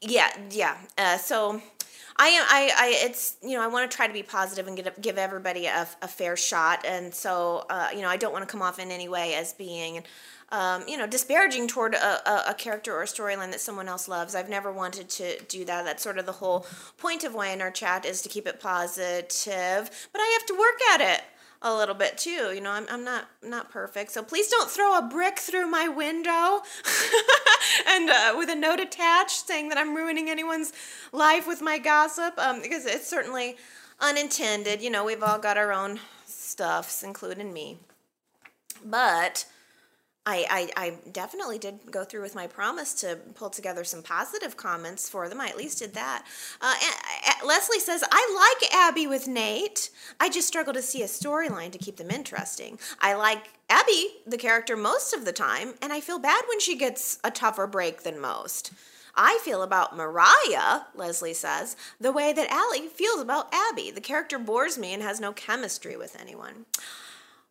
[0.00, 0.76] yeah, yeah.
[0.96, 1.60] Uh, so.
[2.16, 2.44] I am.
[2.48, 2.70] I.
[2.76, 2.92] I.
[3.06, 3.36] It's.
[3.42, 3.62] You know.
[3.62, 6.84] I want to try to be positive and get, give everybody a, a fair shot.
[6.84, 7.64] And so.
[7.70, 8.08] Uh, you know.
[8.08, 10.02] I don't want to come off in any way as being
[10.52, 14.08] um, you know, disparaging toward a, a, a character or a storyline that someone else
[14.08, 14.34] loves.
[14.34, 15.84] I've never wanted to do that.
[15.84, 16.66] That's sort of the whole
[16.98, 21.00] point of Y&R chat is to keep it positive, but I have to work at
[21.00, 21.22] it
[21.62, 22.52] a little bit too.
[22.54, 25.88] You know, I'm, I'm not not perfect, so please don't throw a brick through my
[25.88, 26.28] window
[27.86, 30.72] and uh, with a note attached saying that I'm ruining anyone's
[31.12, 33.56] life with my gossip, um, because it's certainly
[34.00, 34.80] unintended.
[34.80, 37.78] You know, we've all got our own stuffs, including me.
[38.82, 39.44] But
[40.26, 44.54] I, I, I, definitely did go through with my promise to pull together some positive
[44.54, 45.40] comments for them.
[45.40, 46.26] I at least did that.
[46.60, 49.88] Uh, and, Leslie says, I like Abby with Nate.
[50.20, 52.78] I just struggle to see a storyline to keep them interesting.
[53.00, 56.76] I like Abby, the character, most of the time, and I feel bad when she
[56.76, 58.72] gets a tougher break than most.
[59.14, 63.90] I feel about Mariah, Leslie says, the way that Allie feels about Abby.
[63.90, 66.66] The character bores me and has no chemistry with anyone.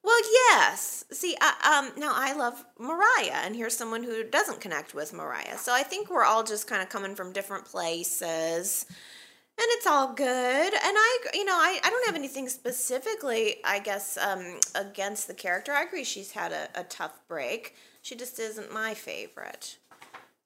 [0.04, 1.04] Well, yes.
[1.12, 5.58] See, um, now I love Mariah, and here's someone who doesn't connect with Mariah.
[5.58, 10.14] So I think we're all just kind of coming from different places, and it's all
[10.14, 10.74] good.
[10.74, 15.34] And I, you know, I, I don't have anything specifically, I guess, um, against the
[15.34, 15.74] character.
[15.74, 17.76] I agree she's had a, a tough break.
[18.02, 19.78] She just isn't my favorite.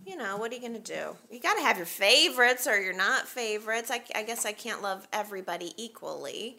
[0.03, 1.15] You know, what are you going to do?
[1.29, 3.91] You got to have your favorites or you're not favorites.
[3.91, 6.57] I, I guess I can't love everybody equally.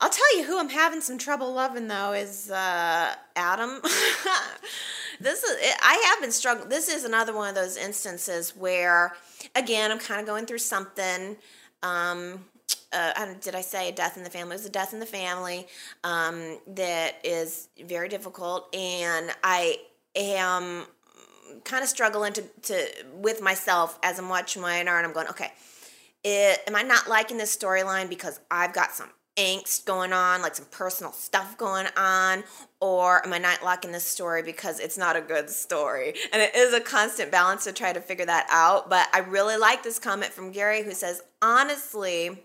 [0.00, 3.80] I'll tell you who I'm having some trouble loving though is uh, Adam.
[5.20, 6.68] this is I have been struggling.
[6.68, 9.14] This is another one of those instances where,
[9.54, 11.36] again, I'm kind of going through something.
[11.82, 12.44] Um,
[12.92, 14.54] uh, did I say a death in the family?
[14.54, 15.66] It was a death in the family
[16.04, 19.78] um, that is very difficult, and I
[20.14, 20.86] am
[21.64, 25.52] kind of struggling to, to with myself as I'm watching my and I'm going, okay,
[26.22, 30.54] it, am I not liking this storyline because I've got some angst going on, like
[30.54, 32.44] some personal stuff going on,
[32.80, 36.14] or am I not liking this story because it's not a good story?
[36.32, 38.88] And it is a constant balance to try to figure that out.
[38.88, 42.44] But I really like this comment from Gary who says, honestly,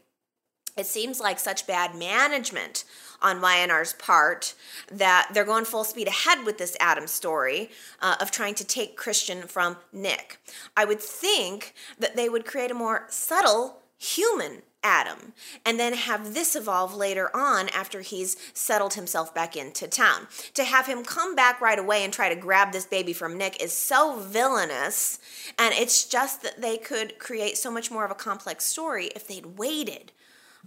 [0.78, 2.86] it seems like such bad management
[3.22, 4.54] on Y&R's part
[4.90, 7.70] that they're going full speed ahead with this Adam story
[8.02, 10.40] uh, of trying to take Christian from Nick.
[10.78, 15.34] I would think that they would create a more subtle human Adam,
[15.65, 20.27] and then have this evolve later on after he's settled himself back into town.
[20.53, 23.61] To have him come back right away and try to grab this baby from Nick
[23.61, 25.19] is so villainous,
[25.57, 29.27] and it's just that they could create so much more of a complex story if
[29.27, 30.11] they'd waited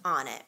[0.05, 0.43] on it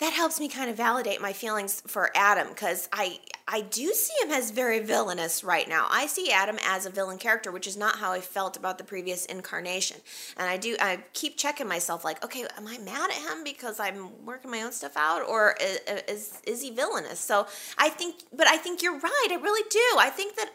[0.00, 3.18] that helps me kind of validate my feelings for Adam because I
[3.50, 5.86] I do see him as very villainous right now.
[5.90, 8.84] I see Adam as a villain character, which is not how I felt about the
[8.84, 9.96] previous incarnation.
[10.36, 13.80] And I do I keep checking myself like, okay, am I mad at him because
[13.80, 17.18] I'm working my own stuff out, or is is, is he villainous?
[17.18, 17.46] So
[17.76, 19.28] I think, but I think you're right.
[19.30, 19.98] I really do.
[19.98, 20.50] I think that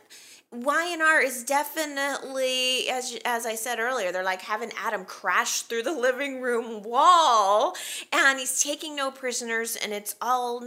[0.54, 5.92] Y&R is definitely, as as I said earlier, they're like having Adam crash through the
[5.92, 7.76] living room wall,
[8.12, 10.60] and he's taking no prisoners, and it's all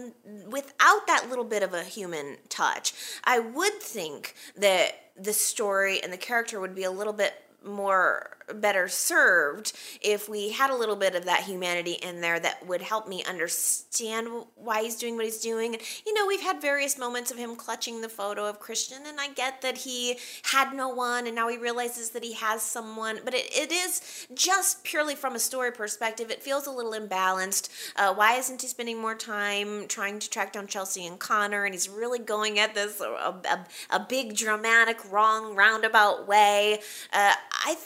[0.48, 2.92] without that little bit of a human touch.
[3.24, 7.34] I would think that the story and the character would be a little bit
[7.64, 12.66] more better served if we had a little bit of that humanity in there that
[12.66, 15.74] would help me understand why he's doing what he's doing.
[15.74, 19.20] And you know, we've had various moments of him clutching the photo of Christian, and
[19.20, 23.20] I get that he had no one, and now he realizes that he has someone.
[23.24, 27.68] But it, it is just purely from a story perspective, it feels a little imbalanced.
[27.96, 31.64] Uh, why isn't he spending more time trying to track down Chelsea and Connor?
[31.64, 36.78] And he's really going at this a, a, a big dramatic wrong roundabout way.
[37.12, 37.76] Uh, I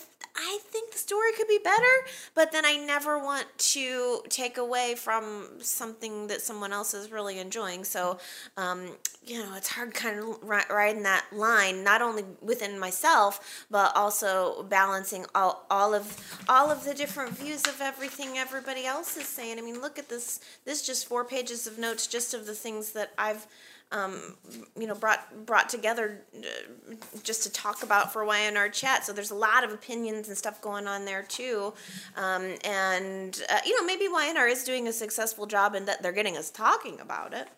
[0.42, 1.84] I think the story could be better,
[2.34, 7.38] but then I never want to take away from something that someone else is really
[7.38, 7.84] enjoying.
[7.84, 8.18] So,
[8.56, 8.96] um,
[9.26, 14.62] you know, it's hard kind of riding that line, not only within myself, but also
[14.64, 16.16] balancing all, all of
[16.48, 19.58] all of the different views of everything everybody else is saying.
[19.58, 20.40] I mean, look at this.
[20.64, 23.46] This just four pages of notes, just of the things that I've
[23.92, 24.36] um,
[24.78, 28.24] you know, brought brought together uh, just to talk about for
[28.56, 29.04] our chat.
[29.04, 31.74] So there's a lot of opinions and stuff going on there too,
[32.16, 36.12] um, and uh, you know, maybe Y&R is doing a successful job in that they're
[36.12, 37.48] getting us talking about it.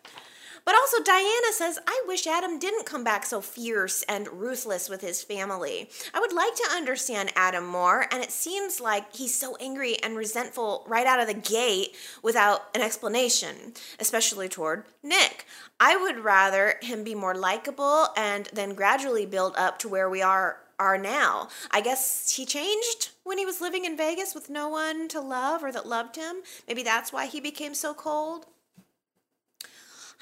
[0.65, 5.01] But also, Diana says, I wish Adam didn't come back so fierce and ruthless with
[5.01, 5.89] his family.
[6.13, 10.15] I would like to understand Adam more, and it seems like he's so angry and
[10.15, 15.45] resentful right out of the gate without an explanation, especially toward Nick.
[15.79, 20.21] I would rather him be more likable and then gradually build up to where we
[20.21, 21.47] are are now.
[21.71, 25.63] I guess he changed when he was living in Vegas with no one to love
[25.63, 26.37] or that loved him.
[26.67, 28.47] Maybe that's why he became so cold.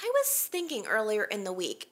[0.03, 1.91] I was thinking earlier in the week,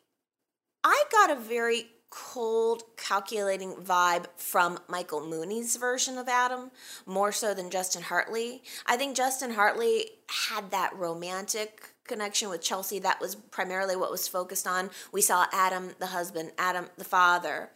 [0.84, 6.72] I got a very cold, calculating vibe from Michael Muhney's version of Adam,
[7.06, 8.64] more so than Justin Hartley.
[8.88, 10.06] I think Justin Hartley
[10.48, 12.98] had that romantic connection with Chelsea.
[12.98, 14.90] That was primarily what was focused on.
[15.11, 17.69] We saw Adam, the husband, Adam, the father.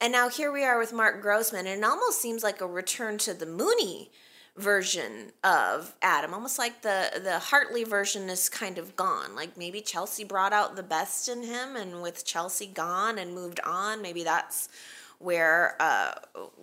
[0.00, 3.18] And now here we are with Mark Grossman, and it almost seems like a return
[3.18, 4.12] to the Mooney
[4.56, 6.34] version of Adam.
[6.34, 9.34] Almost like the the Hartley version is kind of gone.
[9.34, 13.60] Like maybe Chelsea brought out the best in him, and with Chelsea gone and moved
[13.64, 14.68] on, maybe that's
[15.22, 16.12] where uh,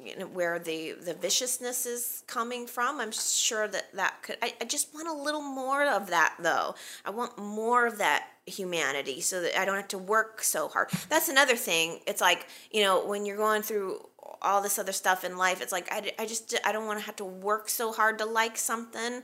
[0.03, 2.99] you know, where the the viciousness is coming from.
[2.99, 4.37] I'm sure that that could.
[4.41, 6.75] I, I just want a little more of that though.
[7.05, 10.89] I want more of that humanity so that I don't have to work so hard.
[11.09, 12.01] That's another thing.
[12.05, 14.08] It's like you know when you're going through
[14.41, 15.61] all this other stuff in life.
[15.61, 18.25] It's like I, I just I don't want to have to work so hard to
[18.25, 19.23] like something,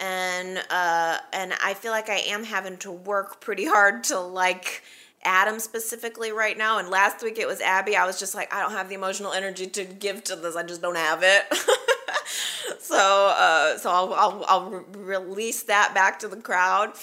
[0.00, 4.82] and uh, and I feel like I am having to work pretty hard to like
[5.24, 6.78] Adam specifically right now.
[6.78, 7.96] And last week it was Abby.
[7.96, 10.56] I was just like I don't have the emotional energy to give to this.
[10.56, 11.44] I just don't have it.
[12.80, 16.94] so uh, so I'll I'll, I'll re- release that back to the crowd.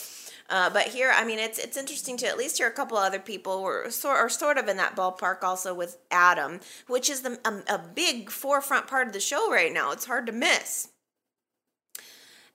[0.49, 3.19] Uh, but here, I mean, it's it's interesting to at least hear a couple other
[3.19, 7.39] people were sort are sort of in that ballpark also with Adam, which is the,
[7.45, 9.91] a, a big forefront part of the show right now.
[9.91, 10.89] It's hard to miss.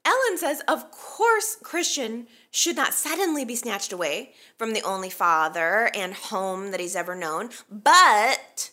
[0.04, 5.90] Ellen says, of course, Christian should not suddenly be snatched away from the only father
[5.94, 8.70] and home that he's ever known, but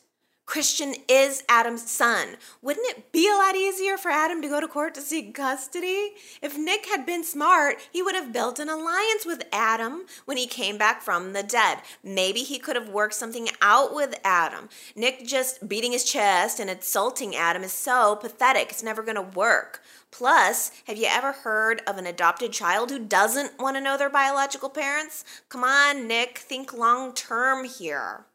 [0.52, 2.36] Christian is Adam's son.
[2.62, 6.12] Wouldn't it be a lot easier for Adam to go to court to seek custody?
[6.42, 10.48] If Nick had been smart, he would have built an alliance with Adam when he
[10.48, 11.78] came back from the dead.
[12.04, 14.68] Maybe he could have worked something out with Adam.
[14.94, 18.72] Nick just beating his chest and insulting Adam is so pathetic.
[18.72, 19.82] It's never going to work.
[20.12, 24.10] Plus, have you ever heard of an adopted child who doesn't want to know their
[24.10, 25.24] biological parents?
[25.48, 28.26] Come on, Nick, think long term here.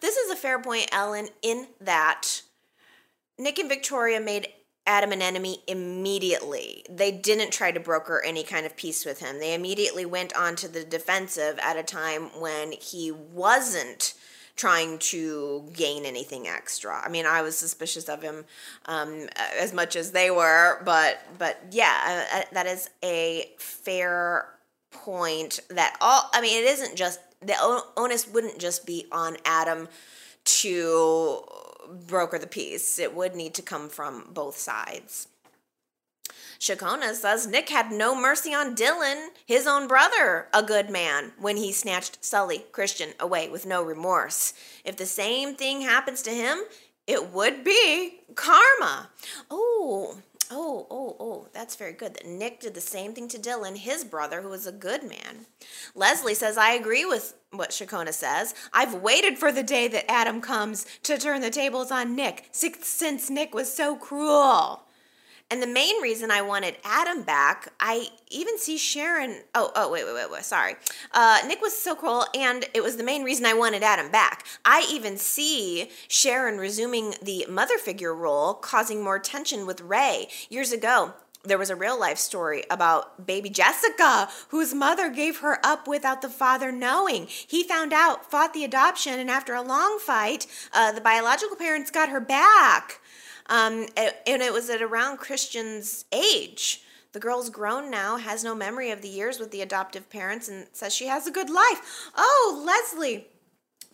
[0.00, 2.42] This is a fair point, Ellen, in that
[3.38, 4.48] Nick and Victoria made
[4.86, 6.84] Adam an enemy immediately.
[6.88, 9.38] They didn't try to broker any kind of peace with him.
[9.38, 14.14] They immediately went on to the defensive at a time when he wasn't
[14.56, 17.00] trying to gain anything extra.
[17.02, 18.44] I mean, I was suspicious of him
[18.86, 24.48] um, as much as they were, but but yeah, uh, uh that is a fair
[24.90, 25.60] point.
[25.70, 29.88] That all I mean, it isn't just the onus wouldn't just be on Adam
[30.44, 31.42] to
[32.06, 32.98] broker the peace.
[32.98, 35.28] It would need to come from both sides.
[36.58, 41.56] Shakona says Nick had no mercy on Dylan, his own brother, a good man, when
[41.56, 44.52] he snatched Sully, Christian, away with no remorse.
[44.84, 46.58] If the same thing happens to him,
[47.06, 49.08] it would be karma.
[49.50, 50.18] Oh,
[50.52, 52.14] Oh, oh, oh, that's very good.
[52.14, 55.46] That Nick did the same thing to Dylan, his brother, who was a good man.
[55.94, 58.52] Leslie says, I agree with what Shakona says.
[58.72, 63.30] I've waited for the day that Adam comes to turn the tables on Nick, since
[63.30, 64.82] Nick was so cruel.
[65.50, 69.40] And the main reason I wanted Adam back, I even see Sharon.
[69.52, 70.44] Oh, oh, wait, wait, wait, wait.
[70.44, 70.76] Sorry.
[71.12, 74.46] Uh, Nick was so cool, and it was the main reason I wanted Adam back.
[74.64, 80.28] I even see Sharon resuming the mother figure role, causing more tension with Ray.
[80.48, 85.58] Years ago, there was a real life story about baby Jessica, whose mother gave her
[85.64, 87.26] up without the father knowing.
[87.26, 91.90] He found out, fought the adoption, and after a long fight, uh, the biological parents
[91.90, 92.99] got her back.
[93.50, 96.82] Um, and it was at around Christian's age.
[97.12, 100.68] The girl's grown now, has no memory of the years with the adoptive parents, and
[100.72, 102.10] says she has a good life.
[102.16, 103.26] Oh, Leslie,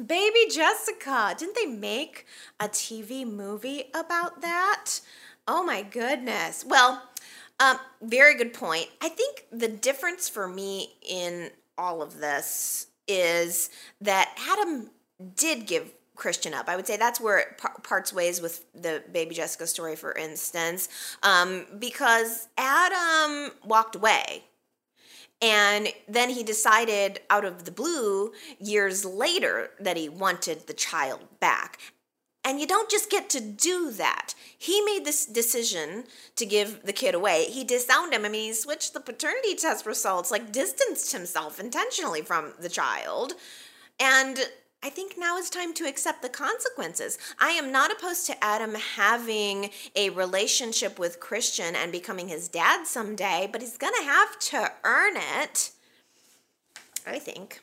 [0.04, 1.34] baby Jessica.
[1.38, 2.26] Didn't they make
[2.60, 5.00] a TV movie about that?
[5.48, 6.64] Oh my goodness.
[6.66, 7.02] Well,
[7.58, 8.88] um, very good point.
[9.00, 13.70] I think the difference for me in all of this is
[14.02, 14.90] that Adam
[15.36, 16.68] did give Christian up.
[16.68, 20.88] I would say that's where it parts ways with the baby Jessica story, for instance,
[21.22, 24.44] um, because Adam walked away.
[25.42, 31.20] And then he decided out of the blue years later that he wanted the child
[31.40, 31.78] back.
[32.42, 34.34] And you don't just get to do that.
[34.56, 36.04] He made this decision
[36.36, 37.46] to give the kid away.
[37.46, 38.24] He disowned him.
[38.24, 43.32] I mean, he switched the paternity test results, like distanced himself intentionally from the child.
[43.98, 44.38] And
[44.86, 47.18] I think now is time to accept the consequences.
[47.40, 52.86] I am not opposed to Adam having a relationship with Christian and becoming his dad
[52.86, 55.72] someday, but he's going to have to earn it.
[57.04, 57.62] I think.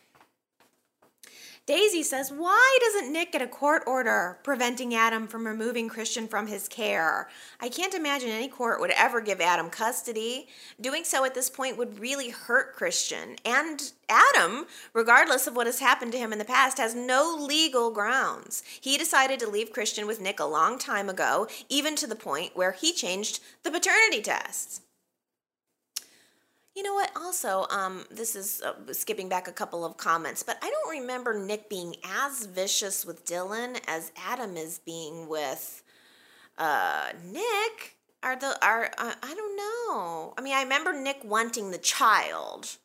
[1.65, 6.48] Daisy says, Why doesn't Nick get a court order preventing Adam from removing Christian from
[6.48, 7.30] his care?
[7.61, 10.49] I can't imagine any court would ever give Adam custody.
[10.81, 13.38] Doing so at this point would really hurt Christian.
[13.45, 17.91] And Adam, regardless of what has happened to him in the past, has no legal
[17.91, 18.61] grounds.
[18.81, 22.57] He decided to leave Christian with Nick a long time ago, even to the point
[22.57, 24.81] where he changed the paternity tests.
[26.75, 27.11] You know what?
[27.15, 31.37] Also, um, this is uh, skipping back a couple of comments, but I don't remember
[31.37, 35.83] Nick being as vicious with Dylan as Adam is being with
[36.57, 37.97] uh, Nick.
[38.23, 40.33] Are the are uh, I don't know.
[40.35, 42.77] I mean, I remember Nick wanting the child,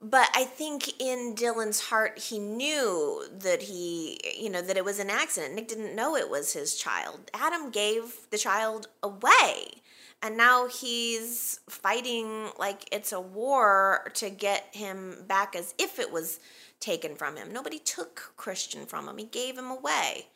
[0.00, 5.00] but I think in Dylan's heart, he knew that he, you know, that it was
[5.00, 5.54] an accident.
[5.54, 7.30] Nick didn't know it was his child.
[7.34, 9.82] Adam gave the child away
[10.22, 16.12] and now he's fighting like it's a war to get him back as if it
[16.12, 16.40] was
[16.80, 17.52] taken from him.
[17.52, 20.26] Nobody took Christian from him, he gave him away.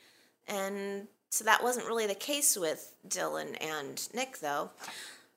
[0.46, 4.70] And so that wasn't really the case with Dylan and Nick, though.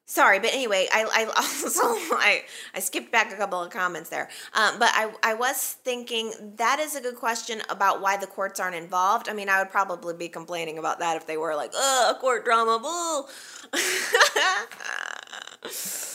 [0.05, 1.79] Sorry, but anyway, I, I also
[2.17, 2.43] I,
[2.75, 4.29] I skipped back a couple of comments there.
[4.53, 8.59] Um, but I, I was thinking that is a good question about why the courts
[8.59, 9.29] aren't involved.
[9.29, 12.43] I mean, I would probably be complaining about that if they were like, "Oh, court
[12.43, 13.29] drama, bull."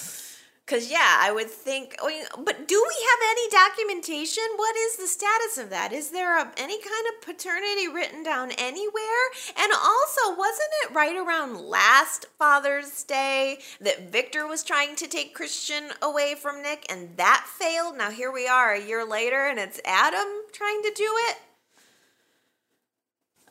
[0.68, 2.10] Because, yeah, I would think, oh,
[2.44, 4.42] but do we have any documentation?
[4.56, 5.94] What is the status of that?
[5.94, 9.30] Is there a, any kind of paternity written down anywhere?
[9.58, 15.34] And also, wasn't it right around last Father's Day that Victor was trying to take
[15.34, 17.96] Christian away from Nick and that failed?
[17.96, 21.36] Now, here we are a year later and it's Adam trying to do it?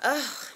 [0.03, 0.47] Ugh.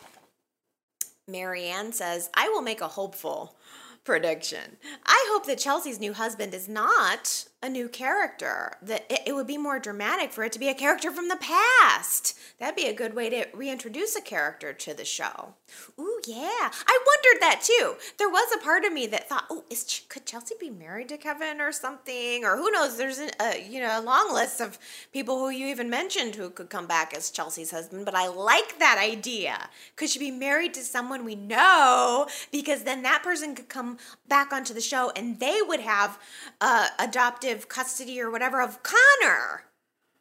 [1.27, 3.55] Marianne says, I will make a hopeful
[4.03, 4.77] prediction.
[5.05, 8.73] I hope that Chelsea's new husband is not a new character.
[8.81, 11.37] That it, it, would be more dramatic for it to be a character from the
[11.37, 12.37] past.
[12.59, 15.53] That'd be a good way to reintroduce a character to the show.
[15.99, 16.71] Ooh, yeah.
[16.87, 17.95] I wondered that too.
[18.17, 21.17] There was a part of me that thought, oh, is could Chelsea be married to
[21.17, 22.43] Kevin or something?
[22.43, 22.97] Or who knows?
[22.97, 24.79] There's a you know a long list of
[25.11, 28.05] people who you even mentioned who could come back as Chelsea's husband.
[28.05, 29.69] But I like that idea.
[29.95, 32.27] Could she be married to someone we know?
[32.51, 33.97] Because then that person could come
[34.27, 36.17] back onto the show and they would have
[36.59, 39.65] uh, adopted custody or whatever of Connor.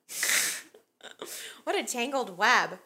[1.64, 2.78] what a tangled web.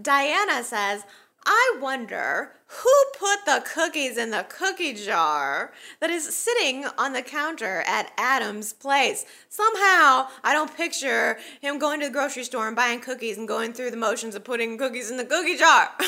[0.00, 1.04] Diana says,
[1.44, 7.22] I wonder who put the cookies in the cookie jar that is sitting on the
[7.22, 9.26] counter at Adam's place.
[9.48, 13.72] Somehow, I don't picture him going to the grocery store and buying cookies and going
[13.72, 15.90] through the motions of putting cookies in the cookie jar.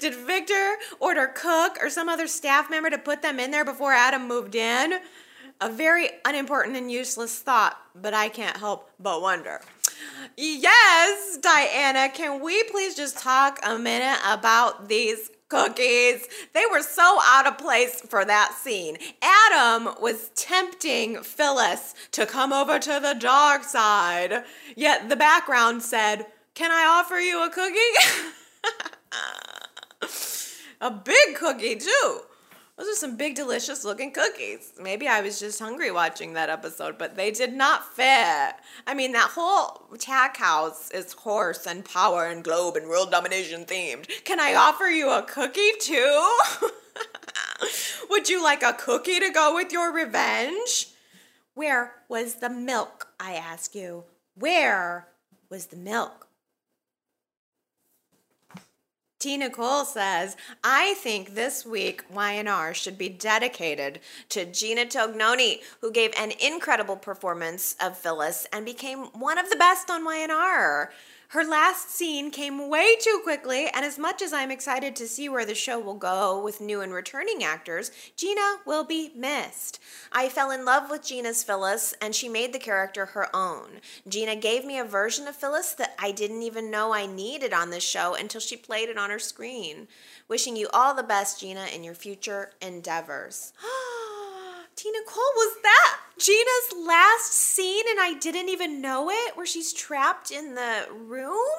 [0.00, 3.92] Did Victor order Cook or some other staff member to put them in there before
[3.92, 5.00] Adam moved in?
[5.60, 9.60] A very unimportant and useless thought, but I can't help but wonder.
[10.36, 16.26] Yes, Diana, can we please just talk a minute about these cookies?
[16.52, 18.98] They were so out of place for that scene.
[19.22, 24.44] Adam was tempting Phyllis to come over to the dark side,
[24.76, 27.78] yet the background said, Can I offer you a cookie?
[30.80, 32.20] A big cookie, too.
[32.76, 34.72] Those are some big, delicious looking cookies.
[34.80, 38.54] Maybe I was just hungry watching that episode, but they did not fit.
[38.86, 43.64] I mean, that whole tack house is horse and power and globe and world domination
[43.64, 44.08] themed.
[44.24, 46.38] Can I offer you a cookie too?
[48.10, 50.88] Would you like a cookie to go with your revenge?
[51.54, 54.02] Where was the milk, I ask you?
[54.34, 55.06] Where
[55.48, 56.23] was the milk?
[59.24, 65.90] Tina Cole says, I think this week Y&R should be dedicated to Gina Tognoni, who
[65.90, 70.92] gave an incredible performance of Phyllis and became one of the best on Y&R.
[71.34, 75.28] Her last scene came way too quickly, and as much as I'm excited to see
[75.28, 79.80] where the show will go with new and returning actors, Gina will be missed.
[80.12, 83.80] I fell in love with Gina's Phyllis, and she made the character her own.
[84.08, 87.70] Gina gave me a version of Phyllis that I didn't even know I needed on
[87.70, 89.88] this show until she played it on her screen.
[90.28, 93.52] Wishing you all the best, Gina, in your future endeavors.
[94.76, 99.36] Tina Cole, was that Gina's last scene and I didn't even know it?
[99.36, 101.58] Where she's trapped in the room?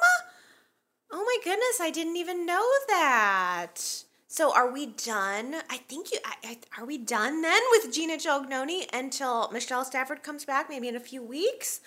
[1.11, 4.03] Oh my goodness, I didn't even know that.
[4.27, 5.55] So are we done?
[5.69, 6.19] I think you.
[6.25, 10.89] I, I, are we done then with Gina Tognoni until Michelle Stafford comes back, maybe
[10.89, 11.79] in a few weeks?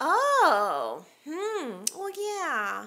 [0.00, 1.84] Oh, hmm.
[1.98, 2.86] Well, yeah.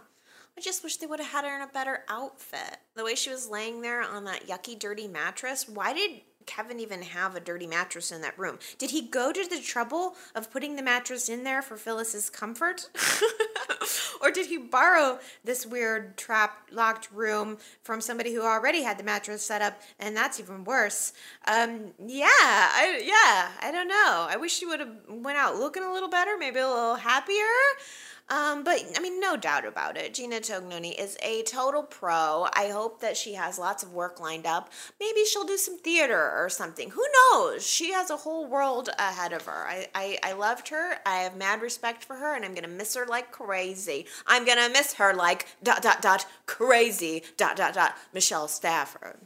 [0.58, 2.78] I just wish they would have had her in a better outfit.
[2.96, 5.68] The way she was laying there on that yucky, dirty mattress.
[5.68, 8.60] Why did Kevin even have a dirty mattress in that room?
[8.78, 12.90] Did he go to the trouble of putting the mattress in there for Phyllis's comfort?
[14.22, 19.04] or did he borrow this weird trap locked room from somebody who already had the
[19.04, 21.14] mattress set up and that's even worse?
[21.48, 24.28] Um yeah, I yeah, I don't know.
[24.30, 27.36] I wish she would have went out looking a little better, maybe a little happier.
[28.32, 30.14] Um, but I mean, no doubt about it.
[30.14, 32.48] Gina Tognoni is a total pro.
[32.54, 34.72] I hope that she has lots of work lined up.
[35.02, 36.92] Maybe she'll do some theater or something.
[36.92, 37.04] Who
[37.34, 37.68] knows?
[37.68, 39.68] She has a whole world ahead of her.
[39.68, 40.96] I, I, I loved her.
[41.06, 44.06] I have mad respect for her, and I'm gonna miss her like crazy.
[44.26, 49.18] I'm gonna miss her like dot dot dot crazy dot dot dot Michelle Stafford.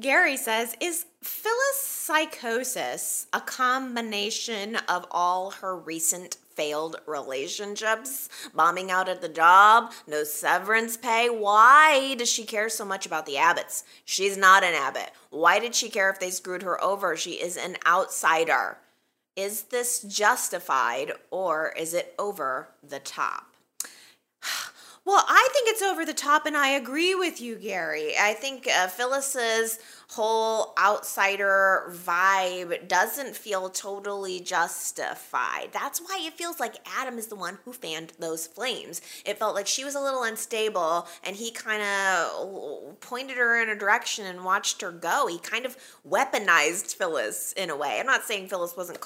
[0.00, 9.08] Gary says, Is Phyllis psychosis a combination of all her recent failed relationships, bombing out
[9.08, 11.28] at the job, no severance pay?
[11.28, 13.84] Why does she care so much about the Abbotts?
[14.04, 15.12] She's not an Abbott.
[15.30, 17.16] Why did she care if they screwed her over?
[17.16, 18.78] She is an outsider.
[19.36, 23.54] Is this justified or is it over the top?
[25.06, 28.14] Well, I think it's over the top, and I agree with you, Gary.
[28.18, 29.78] I think uh, Phyllis's
[30.08, 35.68] whole outsider vibe doesn't feel totally justified.
[35.72, 39.00] That's why it feels like Adam is the one who fanned those flames.
[39.24, 43.68] It felt like she was a little unstable and he kind of pointed her in
[43.68, 45.26] a direction and watched her go.
[45.26, 45.76] He kind of
[46.08, 47.98] weaponized Phyllis in a way.
[47.98, 49.00] I'm not saying Phyllis wasn't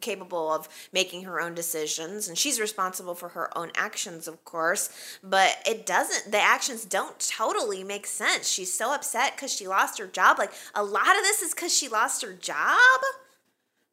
[0.00, 4.90] capable of making her own decisions and she's responsible for her own actions, of course,
[5.22, 8.48] but it doesn't, the actions don't totally make sense.
[8.48, 10.38] She's so upset because she lost her job.
[10.40, 13.00] Like, a lot of this is because she lost her job.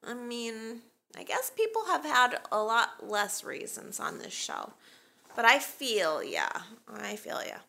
[0.04, 0.80] I mean,
[1.16, 4.74] I guess people have had a lot less reasons on this show.
[5.36, 6.50] But I feel, yeah,
[6.92, 7.60] I feel yeah.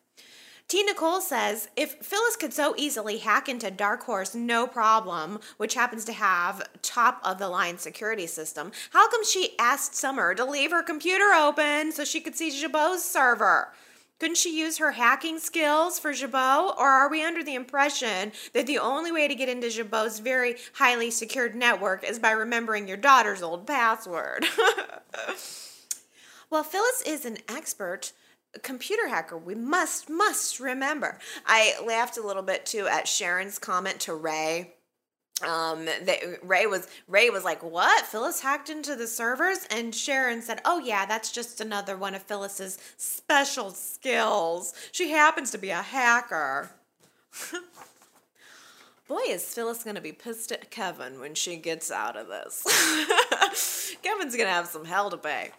[0.69, 0.83] T.
[0.83, 6.05] Nicole says if Phyllis could so easily hack into Dark Horse, no problem, which happens
[6.05, 10.69] to have top of the line security system, how come she asked Summer to leave
[10.69, 13.73] her computer open so she could see Jabot's server?
[14.19, 16.75] Couldn't she use her hacking skills for Jabot?
[16.77, 20.57] Or are we under the impression that the only way to get into Jabot's very
[20.73, 24.45] highly secured network is by remembering your daughter's old password?
[26.49, 28.11] well, Phyllis is an expert
[28.61, 29.37] computer hacker.
[29.37, 31.19] We must, must remember.
[31.45, 34.73] I laughed a little bit too at Sharon's comment to Ray
[35.43, 38.05] um that ray was ray was like what?
[38.05, 39.59] Phyllis hacked into the servers?
[39.71, 44.73] And sharon said oh yeah that's just another one of phyllis's special skills.
[44.91, 46.71] She happens to be a hacker.
[49.07, 53.97] Boy is phyllis gonna be pissed at kevin when she gets out of this.
[54.03, 55.51] Kevin's gonna have some hell to pay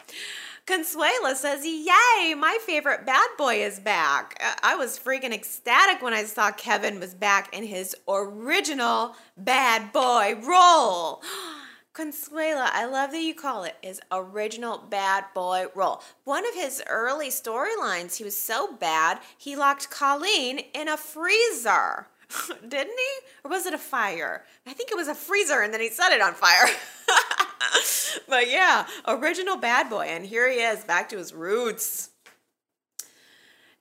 [0.71, 4.41] Consuela says, Yay, my favorite bad boy is back.
[4.41, 9.91] Uh, I was freaking ecstatic when I saw Kevin was back in his original bad
[9.91, 11.21] boy role.
[11.93, 16.01] Consuela, I love that you call it his original bad boy role.
[16.23, 22.07] One of his early storylines, he was so bad, he locked Colleen in a freezer.
[22.65, 23.17] Didn't he?
[23.43, 24.45] Or was it a fire?
[24.65, 26.67] I think it was a freezer and then he set it on fire.
[28.27, 30.05] but yeah, original bad boy.
[30.05, 32.09] And here he is back to his roots.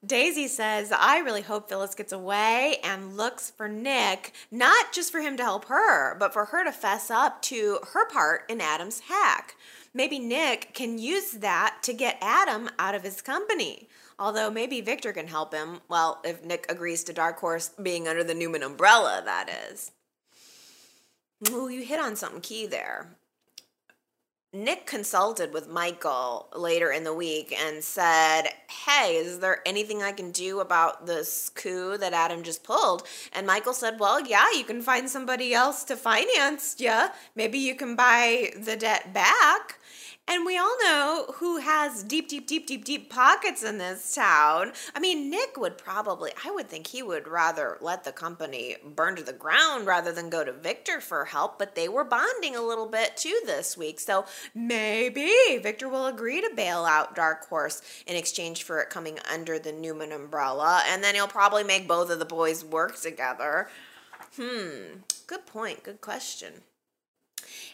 [0.05, 5.21] Daisy says, I really hope Phyllis gets away and looks for Nick, not just for
[5.21, 9.01] him to help her, but for her to fess up to her part in Adam's
[9.01, 9.57] hack.
[9.93, 13.89] Maybe Nick can use that to get Adam out of his company.
[14.19, 15.81] Although maybe Victor can help him.
[15.89, 19.93] Well, if Nick agrees to Dark Horse being under the Newman umbrella, that is.
[21.51, 23.17] Ooh, you hit on something key there.
[24.53, 30.11] Nick consulted with Michael later in the week and said, Hey, is there anything I
[30.11, 33.07] can do about this coup that Adam just pulled?
[33.33, 37.07] And Michael said, Well, yeah, you can find somebody else to finance you.
[37.37, 39.79] Maybe you can buy the debt back.
[40.31, 44.71] And we all know who has deep, deep, deep, deep, deep pockets in this town.
[44.95, 49.17] I mean, Nick would probably, I would think he would rather let the company burn
[49.17, 52.63] to the ground rather than go to Victor for help, but they were bonding a
[52.63, 53.99] little bit too this week.
[53.99, 54.25] So
[54.55, 59.59] maybe Victor will agree to bail out Dark Horse in exchange for it coming under
[59.59, 60.85] the Newman umbrella.
[60.87, 63.69] And then he'll probably make both of the boys work together.
[64.37, 66.53] Hmm, good point, good question.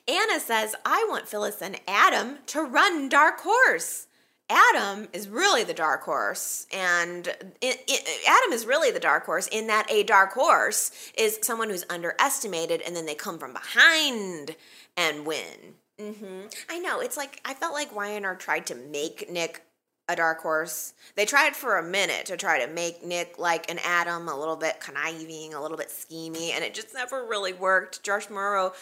[0.08, 4.06] Ana says, I want Phyllis and Adam to run Dark Horse.
[4.48, 7.26] Adam is really the dark horse, and
[7.60, 11.68] it, it, Adam is really the dark horse in that a dark horse is someone
[11.68, 14.54] who's underestimated, and then they come from behind
[14.96, 15.74] and win.
[16.00, 16.46] Mm-hmm.
[16.70, 19.62] I know it's like I felt like Y&R tried to make Nick
[20.08, 20.94] a dark horse.
[21.16, 24.56] They tried for a minute to try to make Nick like an Adam, a little
[24.56, 28.04] bit conniving, a little bit schemy, and it just never really worked.
[28.04, 28.72] Josh Morrow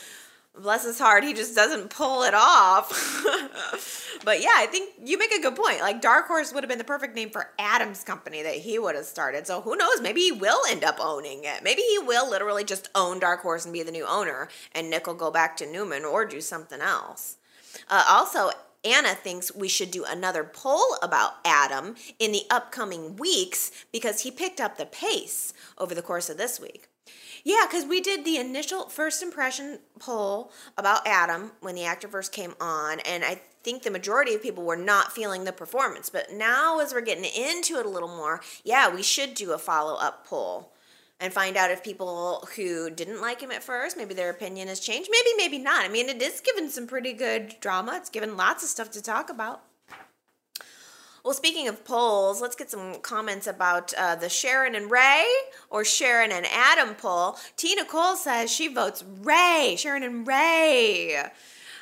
[0.61, 2.91] bless his heart, he just doesn't pull it off.
[4.25, 5.81] but yeah, I think you make a good point.
[5.81, 8.95] Like Dark Horse would have been the perfect name for Adam's company that he would
[8.95, 9.47] have started.
[9.47, 10.01] So who knows?
[10.01, 11.63] Maybe he will end up owning it.
[11.63, 15.07] Maybe he will literally just own Dark Horse and be the new owner, and Nick
[15.07, 17.37] will go back to Newman or do something else.
[17.89, 18.51] Uh, also,
[18.85, 24.31] Ana thinks we should do another poll about Adam in the upcoming weeks because he
[24.31, 26.89] picked up the pace over the course of this week.
[27.45, 32.33] Yeah, because we did the initial first impression poll about Adam when the actor first
[32.33, 36.09] came on, and I think the majority of people were not feeling the performance.
[36.09, 39.59] But now, as we're getting into it a little more, yeah, we should do a
[39.59, 40.73] follow up poll
[41.21, 44.81] and find out if people who didn't like him at first, maybe their opinion has
[44.81, 45.11] changed.
[45.13, 45.85] Maybe, maybe not.
[45.85, 49.03] I mean, it is given some pretty good drama, it's given lots of stuff to
[49.03, 49.63] talk about.
[51.25, 55.25] Well, speaking of polls, let's get some comments about uh, the Sharon and Ray
[55.71, 57.39] or Sharon and Adam poll.
[57.57, 61.25] Tina Cole says she votes Ray, Sharon and Ray.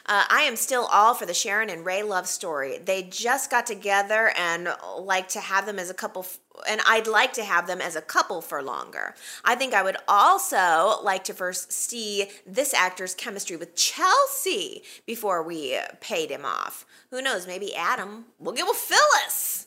[0.06, 2.78] Uh, I am still all for the Sharon and Ray love story.
[2.78, 4.68] They just got together and
[4.98, 6.38] like to have them as a couple, f-
[6.68, 9.14] and I'd like to have them as a couple for longer.
[9.44, 15.42] I think I would also like to first see this actor's chemistry with Chelsea before
[15.42, 16.84] we paid him off.
[17.10, 17.46] Who knows?
[17.46, 19.66] Maybe Adam will get with Phyllis.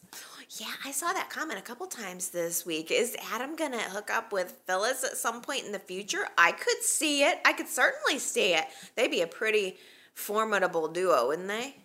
[0.57, 2.89] Yeah, I saw that comment a couple times this week.
[2.89, 6.27] Is Adam gonna hook up with Phyllis at some point in the future?
[6.37, 7.39] I could see it.
[7.43, 8.65] I could certainly see it.
[8.95, 9.77] They'd be a pretty
[10.15, 11.75] formidable duo, wouldn't they?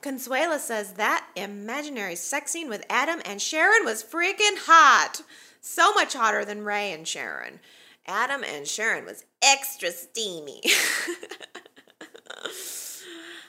[0.00, 5.22] Consuela says that imaginary sex scene with Adam and Sharon was freaking hot.
[5.60, 7.58] So much hotter than Ray and Sharon.
[8.06, 10.62] Adam and Sharon was extra steamy.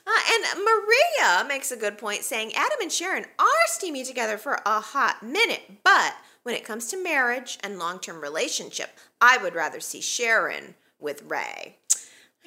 [0.07, 4.61] Uh, and Maria makes a good point saying Adam and Sharon are steamy together for
[4.65, 6.13] a hot minute, but
[6.43, 11.23] when it comes to marriage and long term relationship, I would rather see Sharon with
[11.23, 11.79] Ray.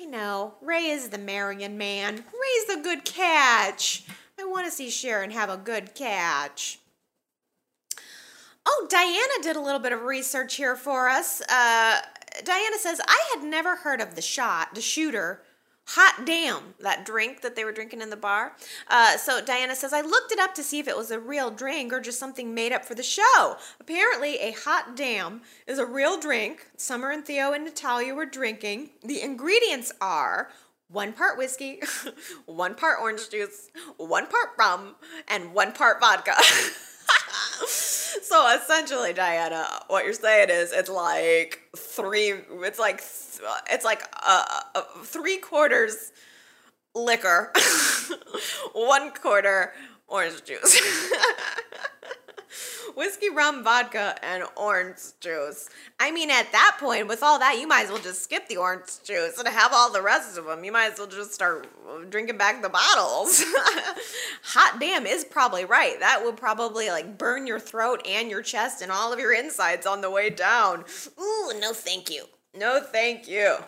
[0.00, 2.14] I know, Ray is the Marion man.
[2.14, 4.04] Ray's the good catch.
[4.40, 6.78] I want to see Sharon have a good catch.
[8.64, 11.42] Oh, Diana did a little bit of research here for us.
[11.42, 12.00] Uh,
[12.44, 15.42] Diana says, I had never heard of the shot, the shooter
[15.94, 18.52] Hot damn, that drink that they were drinking in the bar.
[18.86, 21.50] Uh, so Diana says, I looked it up to see if it was a real
[21.50, 23.56] drink or just something made up for the show.
[23.80, 26.68] Apparently, a hot damn is a real drink.
[26.76, 28.90] Summer and Theo and Natalia were drinking.
[29.02, 30.50] The ingredients are
[30.86, 31.80] one part whiskey,
[32.46, 34.94] one part orange juice, one part rum,
[35.26, 36.34] and one part vodka.
[37.66, 42.34] so essentially, Diana, what you're saying is it's like three.
[42.62, 43.02] It's like
[43.70, 44.44] it's like uh,
[44.74, 46.12] uh, three quarters
[46.94, 47.52] liquor,
[48.72, 49.72] one quarter
[50.08, 50.80] orange juice.
[52.94, 55.68] Whiskey, rum, vodka, and orange juice.
[55.98, 58.56] I mean, at that point, with all that, you might as well just skip the
[58.56, 60.64] orange juice and have all the rest of them.
[60.64, 61.68] You might as well just start
[62.10, 63.42] drinking back the bottles.
[64.42, 65.98] Hot damn is probably right.
[66.00, 69.86] That would probably like burn your throat and your chest and all of your insides
[69.86, 70.84] on the way down.
[71.20, 72.24] Ooh, no thank you.
[72.58, 73.58] No thank you.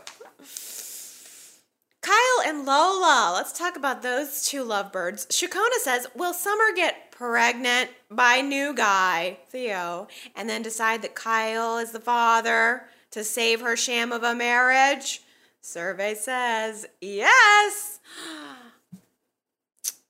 [2.02, 5.26] Kyle and Lola, let's talk about those two lovebirds.
[5.26, 11.78] Shakona says, Will Summer get pregnant by new guy, Theo, and then decide that Kyle
[11.78, 15.22] is the father to save her sham of a marriage?
[15.60, 18.00] Survey says, Yes.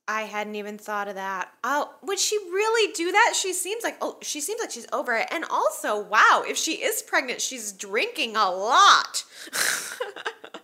[0.07, 1.51] I hadn't even thought of that.
[1.63, 3.33] Oh, would she really do that?
[3.39, 5.27] She seems like oh, she seems like she's over it.
[5.29, 9.23] And also, wow, if she is pregnant, she's drinking a lot.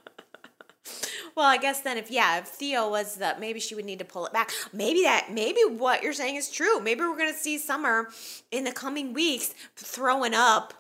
[1.40, 4.06] well, I guess then if yeah, if Theo was the maybe she would need to
[4.06, 4.52] pull it back.
[4.74, 6.82] Maybe that maybe what you're saying is true.
[6.82, 8.10] Maybe we're gonna see Summer
[8.52, 10.74] in the coming weeks throwing up.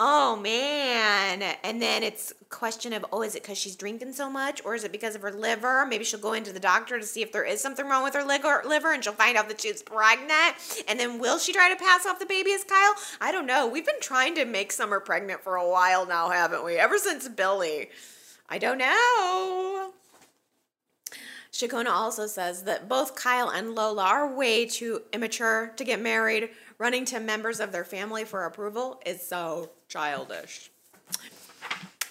[0.00, 1.42] Oh man.
[1.62, 4.82] And then it's question of oh is it because she's drinking so much or is
[4.82, 5.84] it because of her liver?
[5.84, 8.24] Maybe she'll go into the doctor to see if there is something wrong with her
[8.24, 10.56] liver, liver and she'll find out that she's pregnant.
[10.88, 12.94] And then will she try to pass off the baby as kyle?
[13.20, 13.68] I don't know.
[13.68, 16.76] We've been trying to make summer pregnant for a while now haven't we?
[16.76, 17.90] Ever since billy.
[18.48, 19.71] I don't know
[21.52, 26.48] Shakona also says that both Kyle and Lola are way too immature to get married.
[26.78, 30.70] Running to members of their family for approval is so childish.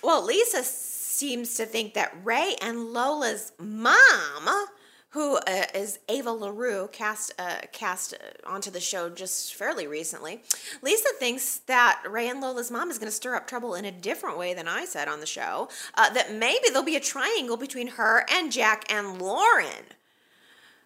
[0.04, 4.68] Well, Lisa seems to think that Ray and Lola's mom,
[5.12, 8.14] who uh, is Eva LaRue, cast uh, cast
[8.46, 10.42] onto the show just fairly recently.
[10.82, 13.92] Lisa thinks that Ray and Lola's mom is going to stir up trouble in a
[13.92, 15.70] different way than I said on the show.
[15.96, 19.96] Uh, that maybe there'll be a triangle between her and Jack and Lauren.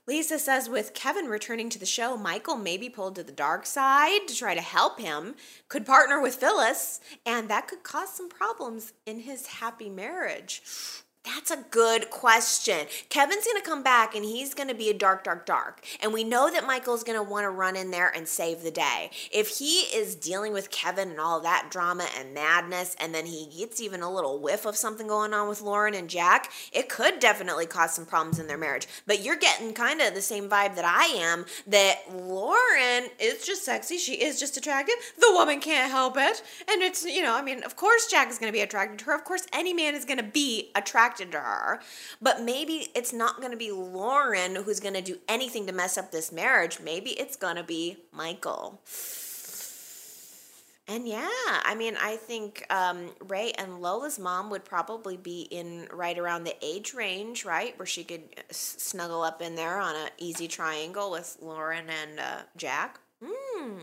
[0.07, 3.65] Lisa says with Kevin returning to the show, Michael may be pulled to the dark
[3.65, 5.35] side to try to help him,
[5.67, 10.61] could partner with Phyllis, and that could cause some problems in his happy marriage.
[11.25, 12.85] That's a good question.
[13.09, 15.83] Kevin's going to come back and he's going to be a dark, dark, dark.
[16.01, 18.69] And we know that Michael's going to want to run in there and save the
[18.69, 19.09] day.
[19.31, 23.49] If he is dealing with Kevin and all that drama and madness, and then he
[23.57, 27.19] gets even a little whiff of something going on with Lauren and Jack, it could
[27.19, 28.87] definitely cause some problems in their marriage.
[29.07, 33.65] But you're getting kind of the same vibe that I am that Lauren is just
[33.65, 33.97] sexy.
[33.97, 34.95] She is just attractive.
[35.17, 36.43] The woman can't help it.
[36.69, 39.05] And it's, you know, I mean, of course Jack is going to be attracted to
[39.05, 39.15] her.
[39.15, 41.79] Of course, any man is going to be attracted attracted to her.
[42.21, 45.97] But maybe it's not going to be Lauren who's going to do anything to mess
[45.97, 46.79] up this marriage.
[46.83, 48.81] Maybe it's going to be Michael.
[50.87, 55.87] And yeah, I mean, I think um, Rey and Lola's mom would probably be in
[55.91, 58.21] right around the age range, right, where she could
[58.51, 62.99] snuggle up in there on an easy triangle with Lauren and uh, Jack.
[63.23, 63.79] Hmm.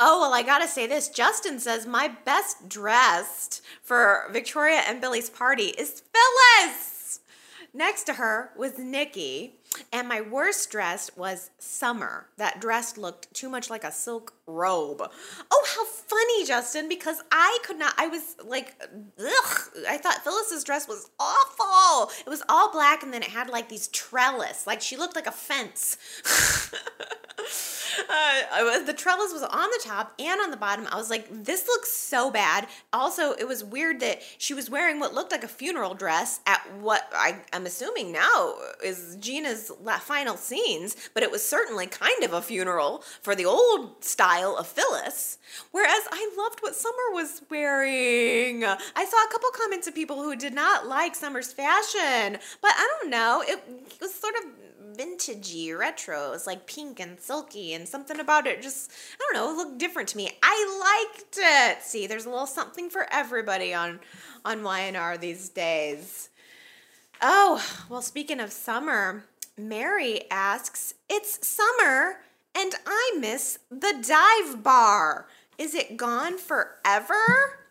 [0.00, 1.08] Oh, well, I gotta say this.
[1.08, 7.20] Justin says my best dressed for Victoria and Billy's party is Phyllis.
[7.74, 9.56] Next to her was Nikki,
[9.92, 12.26] and my worst dressed was Summer.
[12.38, 15.02] That dress looked too much like a silk robe.
[15.50, 18.74] Oh, how funny, Justin, because I could not, I was like,
[19.18, 22.10] ugh, I thought Phyllis's dress was awful.
[22.24, 25.26] It was all black and then it had like these trellis, like she looked like
[25.26, 25.98] a fence.
[28.08, 30.86] uh, the trellis was on the top and on the bottom.
[30.90, 32.66] I was like, this looks so bad.
[32.92, 36.60] Also, it was weird that she was wearing what looked like a funeral dress at
[36.80, 42.32] what I, am assuming now is Gina's final scenes, but it was certainly kind of
[42.32, 45.38] a funeral for the old style of Phyllis.
[45.70, 48.64] Whereas I loved what Summer was wearing.
[48.64, 52.98] I saw a couple comments of people who did not like Summer's fashion, but I
[53.00, 53.42] don't know.
[53.46, 54.42] It, it was sort of
[54.96, 56.28] vintagey, retro.
[56.28, 58.90] It was like pink and silky, and something about it just,
[59.20, 60.30] I don't know, looked different to me.
[60.42, 61.82] I liked it.
[61.82, 64.00] See, there's a little something for everybody on,
[64.44, 66.30] on Y&R these days.
[67.20, 69.24] Oh, well, speaking of summer,
[69.56, 72.18] Mary asks, It's summer
[72.54, 75.26] and I miss the dive bar.
[75.58, 77.67] Is it gone forever?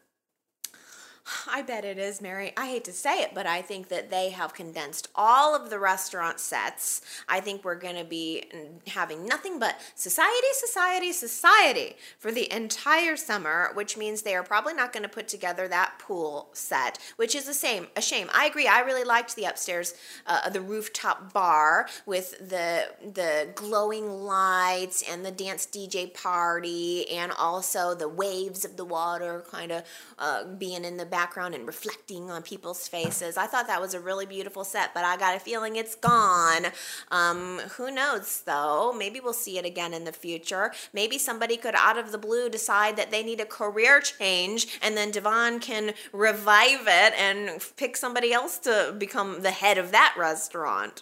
[1.48, 2.54] I bet it is, Mary.
[2.56, 5.80] I hate to say it, but I think that they have condensed all of the
[5.80, 7.02] restaurant sets.
[7.28, 8.46] I think we're going to be
[8.88, 14.74] having nothing but society, society, society for the entire summer, which means they are probably
[14.74, 17.88] not going to put together that pool set, which is a shame.
[17.96, 18.30] A shame.
[18.34, 18.68] I agree.
[18.68, 19.96] I really liked the upstairs,
[20.28, 27.32] uh, the rooftop bar with the the glowing lights and the dance DJ party, and
[27.34, 29.84] also the waves of the water kind of
[30.20, 33.38] uh, being in the back background and reflecting on people's faces.
[33.38, 36.68] I thought that was a really beautiful set, but I got a feeling it's gone.
[37.10, 38.94] Um, who knows though?
[38.96, 40.72] Maybe we'll see it again in the future.
[40.94, 44.96] Maybe somebody could, out of the blue, decide that they need a career change, and
[44.96, 50.14] then Devon can revive it and pick somebody else to become the head of that
[50.20, 51.02] restaurant.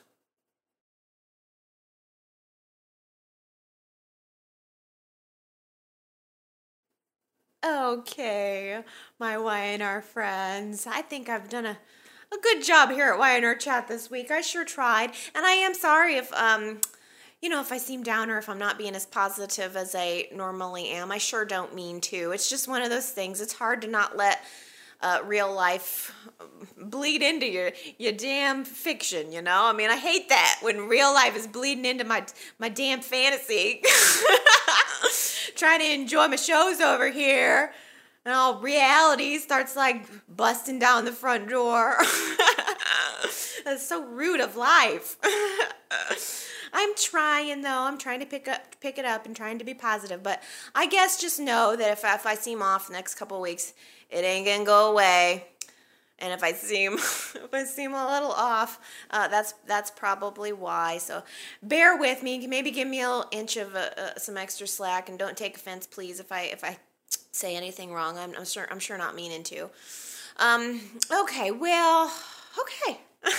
[7.66, 8.84] Okay,
[9.20, 10.86] my Y&R friends.
[10.86, 11.78] I think I've done a
[12.32, 14.32] a good job here at Y&R Chat this week.
[14.32, 15.12] I sure tried.
[15.34, 16.82] And I am sorry if, um,
[17.42, 20.28] you know, if I seem down or if I'm not being as positive as I
[20.34, 21.12] normally am.
[21.12, 22.32] I sure don't mean to.
[22.32, 23.42] It's just one of those things.
[23.42, 24.42] It's hard to not let
[25.02, 26.14] uh, real life
[26.78, 29.32] bleed into your your damn fiction.
[29.32, 32.26] You know, I mean, I hate that when real life is bleeding into my
[32.60, 33.82] my damn fantasy.
[35.56, 37.74] Trying to enjoy my shows over here,
[38.26, 41.96] and all reality starts like busting down the front door.
[43.64, 45.18] That's so rude of life.
[46.74, 47.84] I'm trying though.
[47.84, 50.22] I'm trying to pick up pick it up and trying to be positive.
[50.22, 50.44] But
[50.76, 53.74] I guess just know that if if I seem off the next couple weeks,
[54.10, 55.46] it ain't gonna go away.
[56.20, 58.80] And if I seem if I seem a little off,
[59.12, 60.98] uh, that's that's probably why.
[60.98, 61.24] So
[61.62, 62.46] bear with me.
[62.48, 65.58] Maybe give me a little inch of uh, uh, some extra slack, and don't take
[65.58, 66.78] offense, please, if I if I
[67.32, 68.18] say anything wrong.
[68.18, 69.70] I'm, I'm sure I'm sure not meaning to.
[70.38, 72.12] Um, okay, well,
[72.60, 73.00] okay.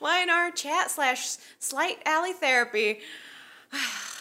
[0.00, 3.00] Y&R chat slash slight alley therapy.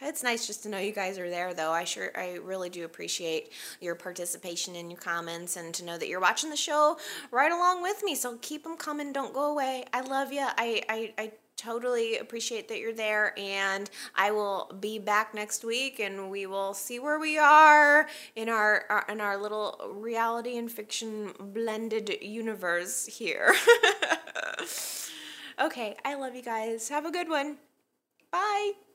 [0.00, 1.72] It's nice just to know you guys are there, though.
[1.72, 6.08] I sure, I really do appreciate your participation in your comments and to know that
[6.08, 6.98] you're watching the show
[7.30, 8.14] right along with me.
[8.14, 9.12] So keep them coming.
[9.12, 9.84] Don't go away.
[9.92, 10.46] I love you.
[10.46, 15.98] I, I, I totally appreciate that you're there and I will be back next week
[16.00, 20.70] and we will see where we are in our, our in our little reality and
[20.70, 23.54] fiction blended universe here.
[25.60, 26.88] okay, I love you guys.
[26.90, 27.56] Have a good one.
[28.30, 28.85] Bye.